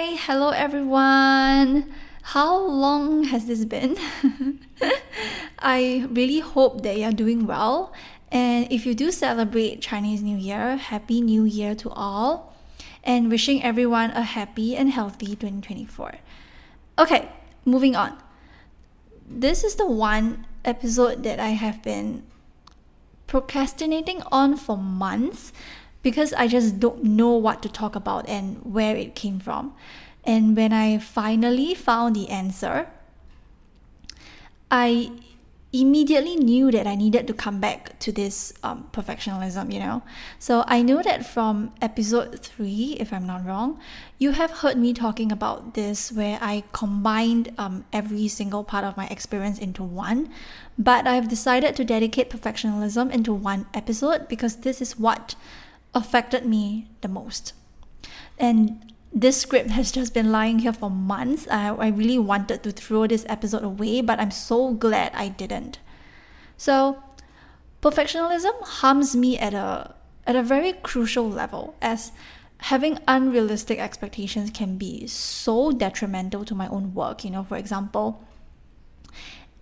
Hi, 0.00 0.16
hello 0.16 0.48
everyone. 0.48 1.92
How 2.32 2.56
long 2.56 3.24
has 3.24 3.44
this 3.44 3.66
been? 3.66 3.98
I 5.58 6.08
really 6.08 6.40
hope 6.40 6.80
that 6.84 6.96
you're 6.96 7.12
doing 7.12 7.46
well. 7.46 7.92
And 8.32 8.66
if 8.72 8.86
you 8.86 8.94
do 8.94 9.12
celebrate 9.12 9.82
Chinese 9.82 10.22
New 10.22 10.38
Year, 10.38 10.78
Happy 10.78 11.20
New 11.20 11.44
Year 11.44 11.74
to 11.74 11.90
all. 11.90 12.56
And 13.04 13.28
wishing 13.28 13.62
everyone 13.62 14.12
a 14.12 14.22
happy 14.22 14.74
and 14.74 14.88
healthy 14.88 15.36
2024. 15.36 16.14
Okay, 16.98 17.28
moving 17.66 17.94
on. 17.94 18.16
This 19.28 19.62
is 19.62 19.74
the 19.74 19.86
one 19.86 20.46
episode 20.64 21.24
that 21.24 21.38
I 21.38 21.50
have 21.50 21.82
been 21.82 22.22
procrastinating 23.26 24.22
on 24.32 24.56
for 24.56 24.78
months 24.78 25.52
because 26.02 26.32
I 26.34 26.48
just 26.48 26.80
don't 26.80 27.04
know 27.04 27.30
what 27.30 27.62
to 27.62 27.68
talk 27.68 27.94
about 27.94 28.28
and 28.28 28.58
where 28.64 28.96
it 28.96 29.14
came 29.14 29.38
from. 29.38 29.74
And 30.24 30.56
when 30.56 30.72
I 30.72 30.98
finally 30.98 31.74
found 31.74 32.16
the 32.16 32.28
answer, 32.28 32.88
I 34.70 35.10
immediately 35.72 36.34
knew 36.34 36.70
that 36.72 36.86
I 36.86 36.96
needed 36.96 37.28
to 37.28 37.32
come 37.32 37.60
back 37.60 37.96
to 38.00 38.10
this 38.10 38.52
um, 38.64 38.88
perfectionism, 38.92 39.72
you 39.72 39.78
know. 39.78 40.02
So 40.38 40.64
I 40.66 40.82
know 40.82 41.00
that 41.02 41.24
from 41.24 41.72
episode 41.80 42.40
three, 42.40 42.96
if 42.98 43.12
I'm 43.12 43.26
not 43.26 43.46
wrong, 43.46 43.78
you 44.18 44.32
have 44.32 44.50
heard 44.50 44.76
me 44.76 44.92
talking 44.92 45.30
about 45.30 45.74
this 45.74 46.10
where 46.10 46.38
I 46.42 46.64
combined 46.72 47.54
um, 47.56 47.84
every 47.92 48.26
single 48.26 48.64
part 48.64 48.84
of 48.84 48.96
my 48.96 49.06
experience 49.06 49.58
into 49.58 49.84
one. 49.84 50.30
But 50.76 51.06
I've 51.06 51.28
decided 51.28 51.76
to 51.76 51.84
dedicate 51.84 52.30
perfectionism 52.30 53.12
into 53.12 53.32
one 53.32 53.66
episode 53.72 54.26
because 54.28 54.56
this 54.56 54.82
is 54.82 54.98
what 54.98 55.36
affected 55.94 56.44
me 56.44 56.88
the 57.00 57.08
most. 57.08 57.52
And 58.38 58.92
this 59.12 59.40
script 59.40 59.70
has 59.70 59.90
just 59.90 60.14
been 60.14 60.30
lying 60.30 60.60
here 60.60 60.72
for 60.72 60.90
months. 60.90 61.48
I, 61.50 61.68
I 61.74 61.88
really 61.88 62.18
wanted 62.18 62.62
to 62.62 62.72
throw 62.72 63.06
this 63.06 63.26
episode 63.28 63.64
away, 63.64 64.00
but 64.00 64.20
I'm 64.20 64.30
so 64.30 64.72
glad 64.72 65.12
I 65.14 65.28
didn't. 65.28 65.78
So, 66.56 67.02
perfectionism 67.82 68.62
harms 68.62 69.16
me 69.16 69.38
at 69.38 69.54
a 69.54 69.94
at 70.26 70.36
a 70.36 70.42
very 70.42 70.74
crucial 70.74 71.28
level 71.28 71.74
as 71.80 72.12
having 72.58 72.98
unrealistic 73.08 73.78
expectations 73.78 74.50
can 74.50 74.76
be 74.76 75.06
so 75.06 75.72
detrimental 75.72 76.44
to 76.44 76.54
my 76.54 76.68
own 76.68 76.94
work. 76.94 77.24
You 77.24 77.30
know, 77.30 77.42
for 77.42 77.56
example, 77.56 78.22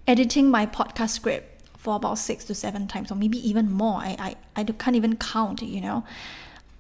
editing 0.07 0.51
my 0.51 0.67
podcast 0.67 1.11
script 1.11 1.48
for 1.79 1.97
about 1.97 2.19
six 2.19 2.45
to 2.45 2.55
seven 2.55 2.87
times, 2.87 3.11
or 3.11 3.15
maybe 3.15 3.39
even 3.49 3.73
more. 3.73 4.01
I, 4.01 4.37
I, 4.57 4.61
I 4.61 4.65
can't 4.65 4.97
even 4.97 5.17
count, 5.17 5.63
you 5.63 5.81
know. 5.81 6.05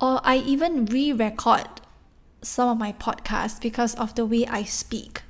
Or 0.00 0.20
I 0.22 0.36
even 0.38 0.84
re 0.84 1.12
record 1.12 1.66
some 2.42 2.68
of 2.68 2.78
my 2.78 2.92
podcasts 2.92 3.60
because 3.60 3.94
of 3.94 4.14
the 4.14 4.27
way 4.27 4.44
I 4.46 4.64
speak 4.64 5.22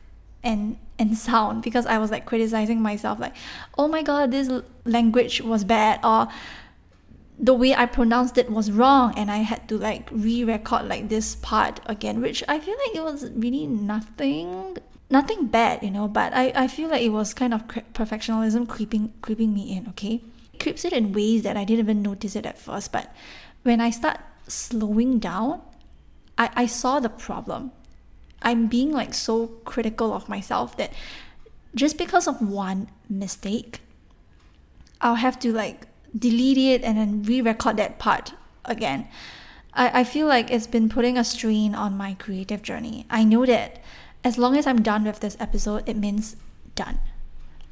and 0.42 0.78
and 0.98 1.16
sound 1.28 1.62
because 1.62 1.86
I 1.86 1.98
was 1.98 2.10
like 2.10 2.26
criticizing 2.26 2.80
myself 2.80 3.18
like 3.18 3.34
oh 3.76 3.88
my 3.88 4.02
god 4.02 4.30
this 4.30 4.50
language 4.84 5.40
was 5.40 5.64
bad 5.64 6.00
or 6.04 6.28
the 7.40 7.54
way 7.54 7.72
I 7.74 7.86
pronounced 7.86 8.36
it 8.36 8.50
was 8.50 8.70
wrong 8.70 9.14
and 9.16 9.30
I 9.30 9.38
had 9.38 9.68
to 9.68 9.78
like 9.78 10.08
re-record 10.10 10.86
like 10.88 11.08
this 11.08 11.36
part 11.36 11.80
again 11.86 12.20
which 12.20 12.42
I 12.48 12.58
feel 12.58 12.76
like 12.86 12.96
it 12.96 13.02
was 13.02 13.30
really 13.30 13.66
nothing 13.66 14.76
nothing 15.10 15.46
bad, 15.46 15.82
you 15.82 15.90
know, 15.90 16.08
but 16.08 16.32
I, 16.34 16.52
I 16.54 16.68
feel 16.68 16.88
like 16.88 17.02
it 17.02 17.10
was 17.10 17.34
kind 17.34 17.54
of 17.54 17.66
perfectionism 17.68 18.68
creeping 18.68 19.12
creeping 19.22 19.54
me 19.54 19.76
in, 19.76 19.88
okay? 19.88 20.20
It 20.52 20.60
creeps 20.60 20.84
it 20.84 20.92
in 20.92 21.12
ways 21.12 21.42
that 21.42 21.56
I 21.56 21.64
didn't 21.64 21.80
even 21.80 22.02
notice 22.02 22.36
it 22.36 22.46
at 22.46 22.58
first, 22.58 22.92
but 22.92 23.14
when 23.62 23.80
I 23.80 23.90
start 23.90 24.20
slowing 24.46 25.18
down, 25.18 25.62
I, 26.36 26.50
I 26.54 26.66
saw 26.66 27.00
the 27.00 27.08
problem. 27.08 27.72
I'm 28.42 28.66
being 28.66 28.92
like 28.92 29.14
so 29.14 29.48
critical 29.64 30.12
of 30.12 30.28
myself 30.28 30.76
that 30.76 30.92
just 31.74 31.98
because 31.98 32.28
of 32.28 32.40
one 32.40 32.88
mistake, 33.08 33.80
I'll 35.00 35.16
have 35.16 35.38
to 35.40 35.52
like 35.52 35.86
delete 36.16 36.58
it 36.58 36.82
and 36.82 36.96
then 36.96 37.22
re-record 37.22 37.76
that 37.76 37.98
part 37.98 38.32
again. 38.64 39.08
I, 39.74 40.00
I 40.00 40.04
feel 40.04 40.26
like 40.26 40.50
it's 40.50 40.66
been 40.66 40.88
putting 40.88 41.18
a 41.18 41.24
strain 41.24 41.74
on 41.74 41.96
my 41.96 42.14
creative 42.14 42.62
journey. 42.62 43.06
I 43.10 43.24
know 43.24 43.44
that 43.46 43.80
as 44.24 44.38
long 44.38 44.56
as 44.56 44.66
I'm 44.66 44.82
done 44.82 45.04
with 45.04 45.20
this 45.20 45.36
episode, 45.40 45.88
it 45.88 45.96
means 45.96 46.36
done. 46.74 46.98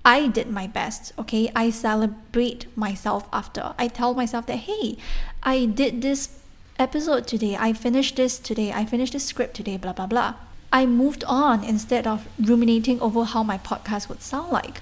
I 0.04 0.28
did 0.28 0.48
my 0.48 0.68
best, 0.68 1.12
okay? 1.18 1.50
I 1.56 1.70
celebrate 1.70 2.66
myself 2.76 3.28
after. 3.32 3.74
I 3.76 3.88
tell 3.88 4.14
myself 4.14 4.46
that, 4.46 4.58
hey, 4.70 4.96
I 5.42 5.64
did 5.64 6.00
this 6.00 6.38
episode 6.78 7.26
today. 7.26 7.56
I 7.56 7.72
finished 7.72 8.14
this 8.16 8.38
today. 8.38 8.72
I 8.72 8.84
finished 8.84 9.14
this 9.14 9.24
script 9.24 9.54
today, 9.56 9.76
blah, 9.76 9.92
blah, 9.92 10.06
blah. 10.06 10.34
I 10.72 10.86
moved 10.86 11.24
on 11.24 11.64
instead 11.64 12.06
of 12.06 12.28
ruminating 12.38 13.00
over 13.00 13.24
how 13.24 13.42
my 13.42 13.58
podcast 13.58 14.08
would 14.08 14.22
sound 14.22 14.52
like. 14.52 14.80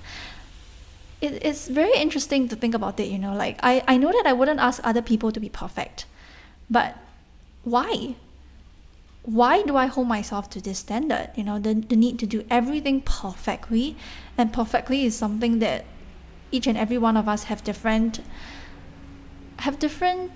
It, 1.21 1.39
it's 1.43 1.69
very 1.69 1.97
interesting 1.97 2.49
to 2.49 2.57
think 2.57 2.75
about 2.75 3.01
it, 3.01 3.09
you 3.09 3.19
know. 3.19 3.35
Like, 3.35 3.59
I, 3.63 3.83
I 3.89 3.97
know 3.97 4.13
that 4.13 4.27
I 4.27 4.33
wouldn't 4.35 4.61
ask 4.61 4.81
other 4.85 5.03
people 5.03 5.33
to 5.33 5.41
be 5.41 5.49
perfect, 5.49 6.05
but 6.69 6.99
why? 7.63 8.17
Why 9.25 9.62
do 9.62 9.77
I 9.77 9.87
hold 9.87 10.07
myself 10.07 10.51
to 10.51 10.61
this 10.61 10.81
standard? 10.81 11.31
You 11.35 11.45
know, 11.45 11.59
the, 11.59 11.75
the 11.75 11.97
need 11.97 12.19
to 12.19 12.27
do 12.27 12.45
everything 12.51 13.01
perfectly. 13.01 13.97
And 14.37 14.53
perfectly 14.53 15.05
is 15.07 15.17
something 15.17 15.61
that 15.61 15.87
each 16.51 16.67
and 16.67 16.77
every 16.77 16.99
one 16.99 17.17
of 17.17 17.29
us 17.29 17.45
have 17.45 17.65
different 17.65 18.21
have 19.61 19.79
different 19.79 20.33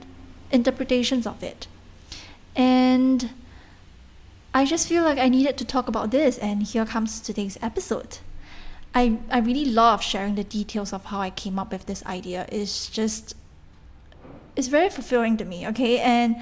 interpretations 0.51 1.27
of 1.27 1.43
it. 1.43 1.67
And 2.57 3.31
I 4.55 4.65
just 4.65 4.89
feel 4.89 5.03
like 5.03 5.19
I 5.19 5.29
needed 5.29 5.59
to 5.59 5.65
talk 5.65 5.87
about 5.89 6.11
this 6.11 6.39
and 6.39 6.63
here 6.63 6.87
comes 6.87 7.21
today's 7.21 7.59
episode. 7.61 8.19
I, 8.95 9.19
I 9.31 9.39
really 9.39 9.67
love 9.67 10.03
sharing 10.03 10.35
the 10.37 10.45
details 10.45 10.95
of 10.95 11.07
how 11.07 11.21
I 11.21 11.31
came 11.31 11.59
up 11.59 11.73
with 11.73 11.85
this 11.87 12.05
idea. 12.07 12.47
It's 12.51 12.89
just 12.89 13.37
it's 14.57 14.69
very 14.69 14.89
fulfilling 14.89 15.37
to 15.37 15.45
me, 15.45 15.69
okay? 15.69 15.99
And 15.99 16.37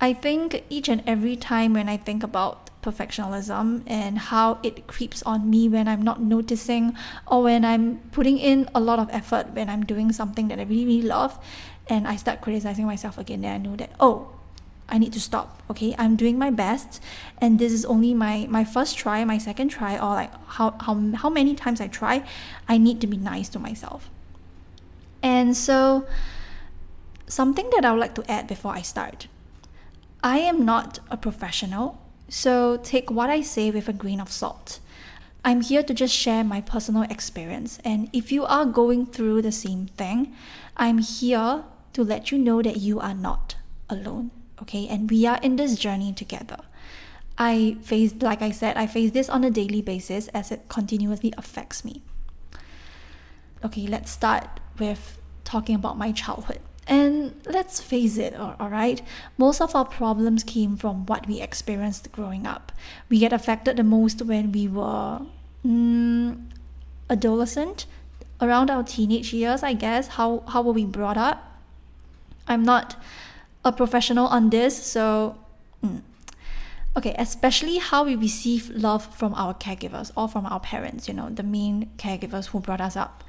I 0.00 0.14
think 0.14 0.64
each 0.70 0.88
and 0.88 1.02
every 1.06 1.36
time 1.36 1.74
when 1.74 1.88
I 1.88 1.98
think 1.98 2.22
about 2.22 2.70
perfectionism 2.82 3.82
and 3.86 4.18
how 4.18 4.58
it 4.62 4.86
creeps 4.86 5.22
on 5.24 5.50
me 5.50 5.68
when 5.68 5.86
I'm 5.86 6.00
not 6.00 6.22
noticing 6.22 6.96
or 7.26 7.42
when 7.42 7.64
I'm 7.64 7.98
putting 8.10 8.38
in 8.38 8.70
a 8.74 8.80
lot 8.80 8.98
of 8.98 9.10
effort 9.10 9.50
when 9.52 9.68
I'm 9.68 9.84
doing 9.84 10.10
something 10.12 10.48
that 10.48 10.58
I 10.58 10.62
really, 10.62 10.86
really 10.86 11.02
love 11.02 11.38
and 11.86 12.08
I 12.08 12.16
start 12.16 12.40
criticizing 12.40 12.86
myself 12.86 13.18
again, 13.18 13.42
then 13.42 13.52
I 13.54 13.58
know 13.58 13.76
that, 13.76 13.90
oh, 14.00 14.28
I 14.88 14.96
need 14.96 15.12
to 15.12 15.20
stop. 15.20 15.62
Okay, 15.70 15.94
I'm 15.98 16.16
doing 16.16 16.36
my 16.36 16.50
best, 16.50 17.00
and 17.38 17.60
this 17.60 17.72
is 17.72 17.84
only 17.84 18.12
my 18.12 18.48
my 18.50 18.64
first 18.64 18.98
try, 18.98 19.24
my 19.24 19.38
second 19.38 19.68
try, 19.68 19.94
or 19.94 20.14
like 20.18 20.32
how 20.58 20.72
how 20.80 20.98
how 21.14 21.30
many 21.30 21.54
times 21.54 21.80
I 21.80 21.86
try. 21.86 22.24
I 22.66 22.76
need 22.76 23.00
to 23.02 23.06
be 23.06 23.16
nice 23.16 23.48
to 23.50 23.60
myself. 23.60 24.10
And 25.22 25.56
so, 25.56 26.08
something 27.28 27.70
that 27.70 27.84
I 27.84 27.92
would 27.92 28.00
like 28.00 28.16
to 28.16 28.28
add 28.28 28.48
before 28.48 28.72
I 28.72 28.82
start 28.82 29.28
I 30.22 30.38
am 30.38 30.66
not 30.66 30.98
a 31.10 31.16
professional, 31.16 31.98
so 32.28 32.76
take 32.76 33.10
what 33.10 33.30
I 33.30 33.40
say 33.40 33.70
with 33.70 33.88
a 33.88 33.94
grain 33.94 34.20
of 34.20 34.30
salt. 34.30 34.78
I'm 35.42 35.62
here 35.62 35.82
to 35.82 35.94
just 35.94 36.14
share 36.14 36.44
my 36.44 36.60
personal 36.60 37.04
experience, 37.04 37.78
and 37.84 38.10
if 38.12 38.30
you 38.30 38.44
are 38.44 38.66
going 38.66 39.06
through 39.06 39.40
the 39.40 39.52
same 39.52 39.86
thing, 39.86 40.34
I'm 40.76 40.98
here 40.98 41.64
to 41.94 42.04
let 42.04 42.30
you 42.30 42.36
know 42.36 42.60
that 42.60 42.76
you 42.76 43.00
are 43.00 43.14
not 43.14 43.56
alone, 43.88 44.30
okay? 44.60 44.86
And 44.88 45.10
we 45.10 45.26
are 45.26 45.38
in 45.42 45.56
this 45.56 45.76
journey 45.76 46.12
together. 46.12 46.58
I 47.38 47.78
face, 47.80 48.14
like 48.20 48.42
I 48.42 48.50
said, 48.50 48.76
I 48.76 48.86
face 48.86 49.12
this 49.12 49.30
on 49.30 49.42
a 49.42 49.50
daily 49.50 49.80
basis 49.80 50.28
as 50.28 50.52
it 50.52 50.68
continuously 50.68 51.32
affects 51.38 51.82
me. 51.82 52.02
Okay, 53.64 53.86
let's 53.86 54.10
start 54.10 54.60
with 54.78 55.18
talking 55.44 55.74
about 55.74 55.96
my 55.96 56.12
childhood. 56.12 56.60
And 56.90 57.40
let's 57.46 57.80
face 57.80 58.18
it, 58.18 58.34
alright, 58.34 59.00
most 59.38 59.60
of 59.60 59.76
our 59.76 59.84
problems 59.84 60.42
came 60.42 60.76
from 60.76 61.06
what 61.06 61.28
we 61.28 61.40
experienced 61.40 62.10
growing 62.10 62.48
up. 62.48 62.72
We 63.08 63.20
get 63.20 63.32
affected 63.32 63.76
the 63.76 63.84
most 63.84 64.20
when 64.22 64.50
we 64.50 64.66
were 64.66 65.20
mm, 65.64 66.42
adolescent, 67.08 67.86
around 68.40 68.70
our 68.70 68.82
teenage 68.82 69.32
years, 69.32 69.62
I 69.62 69.72
guess. 69.74 70.08
How, 70.08 70.42
how 70.48 70.62
were 70.62 70.72
we 70.72 70.84
brought 70.84 71.16
up? 71.16 71.60
I'm 72.48 72.64
not 72.64 72.96
a 73.64 73.70
professional 73.72 74.26
on 74.26 74.50
this, 74.50 74.84
so. 74.84 75.36
Mm. 75.84 76.02
Okay, 76.96 77.14
especially 77.16 77.78
how 77.78 78.02
we 78.02 78.16
receive 78.16 78.68
love 78.70 79.14
from 79.14 79.32
our 79.34 79.54
caregivers 79.54 80.10
or 80.16 80.26
from 80.26 80.44
our 80.44 80.58
parents, 80.58 81.06
you 81.06 81.14
know, 81.14 81.30
the 81.30 81.44
main 81.44 81.88
caregivers 81.98 82.48
who 82.48 82.58
brought 82.58 82.80
us 82.80 82.96
up. 82.96 83.22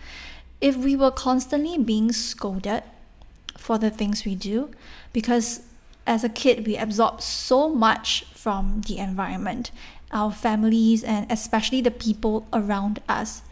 If 0.59 0.75
we 0.77 0.95
were 0.95 1.11
constantly 1.11 1.77
being 1.77 2.11
scolded, 2.11 2.81
for 3.61 3.77
the 3.77 3.89
things 3.89 4.25
we 4.25 4.35
do. 4.35 4.71
Because 5.13 5.61
as 6.07 6.23
a 6.23 6.29
kid 6.29 6.65
we 6.65 6.75
absorb 6.75 7.21
so 7.21 7.69
much 7.69 8.25
from 8.33 8.81
the 8.87 8.97
environment 8.97 9.71
our 10.11 10.31
families 10.31 11.03
and 11.03 11.31
especially 11.31 11.79
the 11.79 11.91
people 11.91 12.45
around 12.51 12.99
us. 13.07 13.43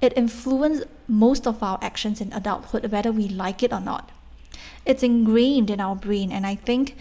It 0.00 0.12
influences 0.16 0.86
most 1.08 1.46
of 1.46 1.62
our 1.62 1.78
actions 1.82 2.20
in 2.20 2.32
adulthood 2.32 2.92
whether 2.92 3.10
we 3.10 3.28
like 3.28 3.62
it 3.62 3.72
or 3.72 3.80
not. 3.80 4.10
It's 4.84 5.02
ingrained 5.02 5.68
in 5.68 5.80
our 5.80 5.96
brain 5.96 6.30
and 6.30 6.46
i 6.46 6.54
think 6.54 6.96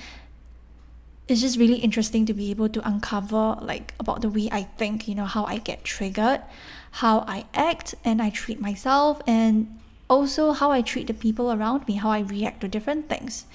it's 1.28 1.42
just 1.42 1.58
really 1.58 1.78
interesting 1.78 2.26
to 2.26 2.34
be 2.34 2.52
able 2.52 2.70
to 2.70 2.88
uncover 2.88 3.58
like 3.62 3.94
about 4.00 4.22
the 4.22 4.30
way 4.30 4.48
I 4.52 4.64
think, 4.64 5.08
you 5.08 5.16
know, 5.16 5.26
how 5.26 5.46
I 5.46 5.58
get 5.58 5.84
triggered, 5.84 6.42
how 6.92 7.26
I 7.28 7.46
act 7.54 7.96
and 8.04 8.22
I 8.22 8.30
treat 8.30 8.62
myself 8.62 9.22
and 9.26 9.80
also 10.10 10.52
how 10.52 10.72
I 10.72 10.82
treat 10.82 11.08
the 11.08 11.14
people 11.14 11.52
around 11.52 11.88
me, 11.88 11.96
how 11.96 12.12
I 12.12 12.20
react 12.20 12.62
to 12.62 12.68
different 12.68 13.10
things. 13.10 13.46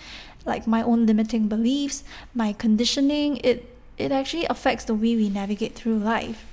Like 0.44 0.66
my 0.66 0.82
own 0.82 1.06
limiting 1.06 1.48
beliefs, 1.48 2.02
my 2.34 2.52
conditioning, 2.52 3.38
it 3.38 3.76
it 3.98 4.12
actually 4.12 4.46
affects 4.46 4.84
the 4.84 4.94
way 4.94 5.14
we 5.14 5.28
navigate 5.28 5.74
through 5.74 5.98
life. 5.98 6.46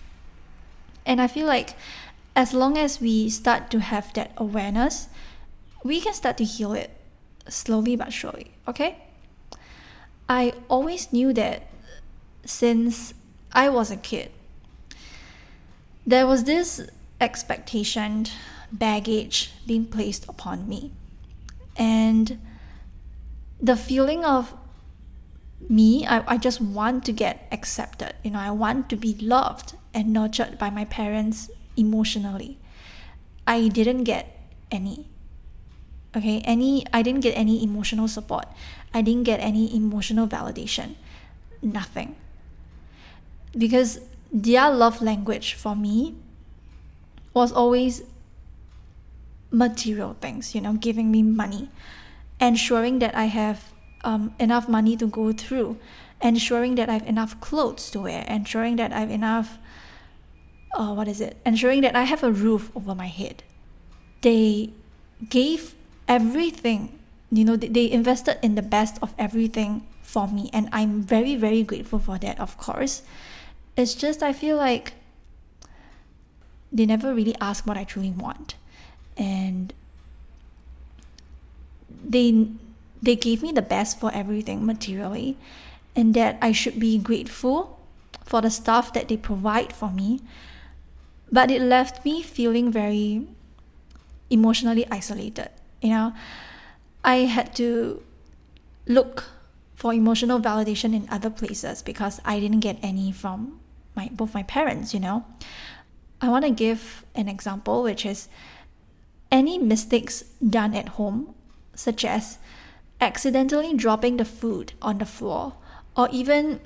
And 1.05 1.21
I 1.21 1.27
feel 1.27 1.47
like 1.47 1.75
as 2.35 2.53
long 2.53 2.77
as 2.77 2.99
we 2.99 3.29
start 3.29 3.71
to 3.71 3.79
have 3.79 4.13
that 4.13 4.31
awareness, 4.35 5.07
we 5.83 6.01
can 6.01 6.13
start 6.13 6.37
to 6.37 6.43
heal 6.43 6.73
it 6.73 6.91
slowly 7.47 7.95
but 7.95 8.11
surely, 8.11 8.51
okay? 8.67 8.97
I 10.27 10.53
always 10.67 11.13
knew 11.13 11.31
that 11.33 11.63
since 12.43 13.13
I 13.53 13.69
was 13.69 13.89
a 13.89 13.95
kid, 13.95 14.31
there 16.05 16.27
was 16.27 16.43
this 16.43 16.81
expectation, 17.19 18.27
baggage 18.71 19.51
being 19.65 19.85
placed 19.85 20.27
upon 20.29 20.67
me. 20.67 20.91
And 21.75 22.39
the 23.59 23.75
feeling 23.75 24.23
of 24.25 24.53
me, 25.69 26.05
I, 26.05 26.23
I 26.33 26.37
just 26.37 26.61
want 26.61 27.05
to 27.05 27.11
get 27.11 27.47
accepted. 27.51 28.13
You 28.23 28.31
know, 28.31 28.39
I 28.39 28.51
want 28.51 28.89
to 28.89 28.95
be 28.95 29.15
loved 29.15 29.75
and 29.93 30.13
nurtured 30.13 30.57
by 30.57 30.69
my 30.69 30.85
parents 30.85 31.49
emotionally. 31.75 32.57
I 33.45 33.67
didn't 33.69 34.03
get 34.03 34.37
any 34.71 35.05
okay 36.15 36.39
any 36.41 36.85
i 36.93 37.01
didn't 37.01 37.21
get 37.21 37.35
any 37.37 37.63
emotional 37.63 38.07
support 38.07 38.45
i 38.93 39.01
didn't 39.01 39.23
get 39.23 39.39
any 39.39 39.73
emotional 39.75 40.27
validation 40.27 40.95
nothing 41.61 42.15
because 43.57 43.99
their 44.31 44.69
love 44.69 45.01
language 45.01 45.53
for 45.53 45.75
me 45.75 46.15
was 47.33 47.51
always 47.51 48.03
material 49.51 50.15
things 50.19 50.53
you 50.53 50.61
know 50.61 50.73
giving 50.73 51.09
me 51.11 51.23
money 51.23 51.69
ensuring 52.39 52.99
that 52.99 53.15
i 53.15 53.25
have 53.25 53.71
um, 54.03 54.33
enough 54.39 54.67
money 54.69 54.95
to 54.95 55.07
go 55.07 55.31
through 55.31 55.77
ensuring 56.21 56.75
that 56.75 56.89
i 56.89 56.93
have 56.93 57.07
enough 57.07 57.39
clothes 57.39 57.89
to 57.89 58.01
wear 58.01 58.25
ensuring 58.27 58.75
that 58.75 58.91
i 58.91 58.99
have 58.99 59.11
enough 59.11 59.57
uh, 60.75 60.93
what 60.93 61.07
is 61.07 61.21
it 61.21 61.37
ensuring 61.45 61.81
that 61.81 61.95
i 61.95 62.03
have 62.03 62.23
a 62.23 62.31
roof 62.31 62.71
over 62.75 62.93
my 62.95 63.07
head. 63.07 63.43
They 64.21 64.71
gave 65.29 65.75
everything 66.07 66.99
you 67.31 67.43
know 67.45 67.55
they, 67.55 67.67
they 67.67 67.89
invested 67.91 68.37
in 68.41 68.55
the 68.55 68.61
best 68.61 68.97
of 69.01 69.13
everything 69.17 69.85
for 70.01 70.27
me 70.27 70.49
and 70.53 70.69
i'm 70.71 71.01
very 71.01 71.35
very 71.35 71.63
grateful 71.63 71.99
for 71.99 72.17
that 72.19 72.39
of 72.39 72.57
course. 72.57 73.01
It's 73.75 73.93
just 73.93 74.23
i 74.23 74.33
feel 74.33 74.57
like 74.57 74.93
they 76.71 76.85
never 76.85 77.13
really 77.13 77.35
ask 77.39 77.65
what 77.65 77.77
i 77.77 77.83
truly 77.83 78.11
want. 78.11 78.55
And 79.17 79.73
they 82.03 82.47
they 83.01 83.15
gave 83.15 83.41
me 83.41 83.51
the 83.51 83.61
best 83.61 83.99
for 83.99 84.11
everything 84.13 84.65
materially 84.65 85.37
and 85.95 86.13
that 86.13 86.37
i 86.41 86.51
should 86.51 86.79
be 86.79 86.97
grateful 86.97 87.79
for 88.25 88.41
the 88.41 88.49
stuff 88.49 88.93
that 88.93 89.07
they 89.07 89.17
provide 89.17 89.73
for 89.73 89.89
me. 89.89 90.21
But 91.31 91.51
it 91.51 91.61
left 91.61 92.05
me 92.05 92.21
feeling 92.21 92.71
very 92.71 93.27
emotionally 94.29 94.85
isolated 94.91 95.49
you 95.81 95.89
know? 95.89 96.13
I 97.03 97.29
had 97.29 97.55
to 97.55 98.03
look 98.87 99.25
for 99.75 99.93
emotional 99.93 100.39
validation 100.39 100.93
in 100.95 101.07
other 101.11 101.29
places 101.29 101.83
because 101.83 102.19
i 102.25 102.39
didn't 102.39 102.61
get 102.61 102.79
any 102.81 103.11
from 103.11 103.59
my 103.95 104.09
both 104.11 104.33
my 104.33 104.41
parents 104.43 104.93
you 104.93 104.99
know 104.99 105.23
i 106.21 106.29
want 106.29 106.45
to 106.45 106.51
give 106.51 107.05
an 107.15 107.27
example 107.27 107.83
which 107.83 108.05
is 108.05 108.27
any 109.31 109.57
mistakes 109.57 110.23
done 110.47 110.73
at 110.73 110.89
home 110.89 111.33
such 111.75 112.05
as 112.05 112.37
accidentally 112.99 113.73
dropping 113.75 114.17
the 114.17 114.25
food 114.25 114.73
on 114.81 114.97
the 114.97 115.05
floor 115.05 115.53
or 115.95 116.07
even 116.11 116.59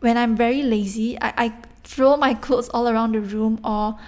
when 0.00 0.16
i'm 0.16 0.36
very 0.36 0.62
lazy 0.62 1.18
i, 1.20 1.32
I 1.36 1.54
throw 1.84 2.16
my 2.16 2.34
clothes 2.46 2.68
all 2.70 2.88
around 2.88 3.12
the 3.12 3.20
room 3.20 3.60
or 3.64 3.98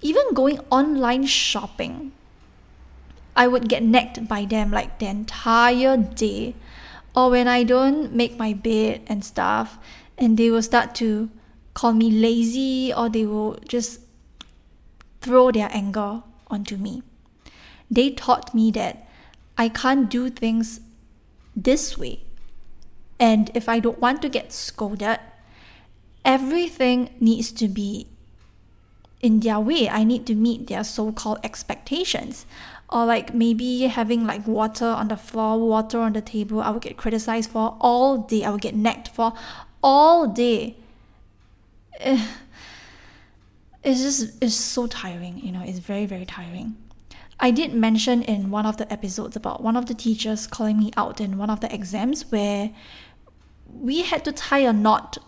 even 0.00 0.32
going 0.32 0.60
online 0.70 1.26
shopping 1.26 2.12
I 3.38 3.46
would 3.46 3.68
get 3.68 3.84
nagged 3.84 4.26
by 4.26 4.44
them 4.44 4.72
like 4.72 4.98
the 4.98 5.06
entire 5.06 5.96
day. 5.96 6.56
Or 7.14 7.30
when 7.30 7.46
I 7.46 7.62
don't 7.62 8.12
make 8.12 8.36
my 8.36 8.52
bed 8.52 9.02
and 9.06 9.24
stuff, 9.24 9.78
and 10.18 10.36
they 10.36 10.50
will 10.50 10.62
start 10.62 10.96
to 10.96 11.30
call 11.78 11.92
me 11.92 12.10
lazy 12.10 12.92
or 12.92 13.08
they 13.08 13.24
will 13.24 13.56
just 13.68 14.00
throw 15.20 15.52
their 15.52 15.68
anger 15.70 16.22
onto 16.48 16.76
me. 16.76 17.02
They 17.88 18.10
taught 18.10 18.52
me 18.52 18.72
that 18.72 19.06
I 19.56 19.68
can't 19.68 20.10
do 20.10 20.28
things 20.28 20.80
this 21.54 21.96
way. 21.96 22.22
And 23.20 23.50
if 23.54 23.68
I 23.68 23.78
don't 23.78 24.00
want 24.00 24.22
to 24.22 24.28
get 24.28 24.52
scolded, 24.52 25.20
everything 26.24 27.10
needs 27.20 27.52
to 27.52 27.68
be 27.68 28.08
in 29.20 29.38
their 29.40 29.60
way. 29.60 29.88
I 29.88 30.02
need 30.02 30.26
to 30.26 30.34
meet 30.34 30.66
their 30.66 30.82
so 30.82 31.12
called 31.12 31.38
expectations 31.44 32.44
or 32.90 33.06
like 33.06 33.32
maybe 33.32 33.82
having 33.82 34.26
like 34.26 34.48
water 34.48 34.86
on 34.86 35.08
the 35.08 35.16
floor, 35.16 35.58
water 35.60 36.00
on 36.00 36.12
the 36.12 36.22
table, 36.22 36.60
I 36.60 36.70
would 36.70 36.82
get 36.82 36.96
criticized 36.96 37.50
for 37.50 37.76
all 37.80 38.18
day. 38.18 38.42
I 38.42 38.50
would 38.50 38.62
get 38.62 38.74
nagged 38.74 39.08
for 39.08 39.32
all 39.80 40.26
day. 40.26 40.74
It's 43.84 44.02
just 44.02 44.42
it's 44.42 44.56
so 44.56 44.88
tiring, 44.88 45.38
you 45.38 45.52
know, 45.52 45.62
it's 45.64 45.78
very, 45.78 46.04
very 46.04 46.26
tiring. 46.26 46.76
I 47.38 47.52
did 47.52 47.72
mention 47.72 48.22
in 48.22 48.50
one 48.50 48.66
of 48.66 48.76
the 48.76 48.92
episodes 48.92 49.36
about 49.36 49.62
one 49.62 49.76
of 49.76 49.86
the 49.86 49.94
teachers 49.94 50.48
calling 50.48 50.78
me 50.78 50.90
out 50.96 51.20
in 51.20 51.38
one 51.38 51.48
of 51.48 51.60
the 51.60 51.72
exams 51.72 52.30
where 52.32 52.70
we 53.72 54.02
had 54.02 54.24
to 54.24 54.32
tie 54.32 54.58
a 54.58 54.72
knot 54.72 55.18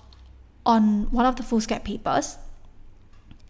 on 0.67 1.11
one 1.13 1.27
of 1.27 1.37
the 1.37 1.45
foolscap 1.45 1.85
papers 1.85 2.39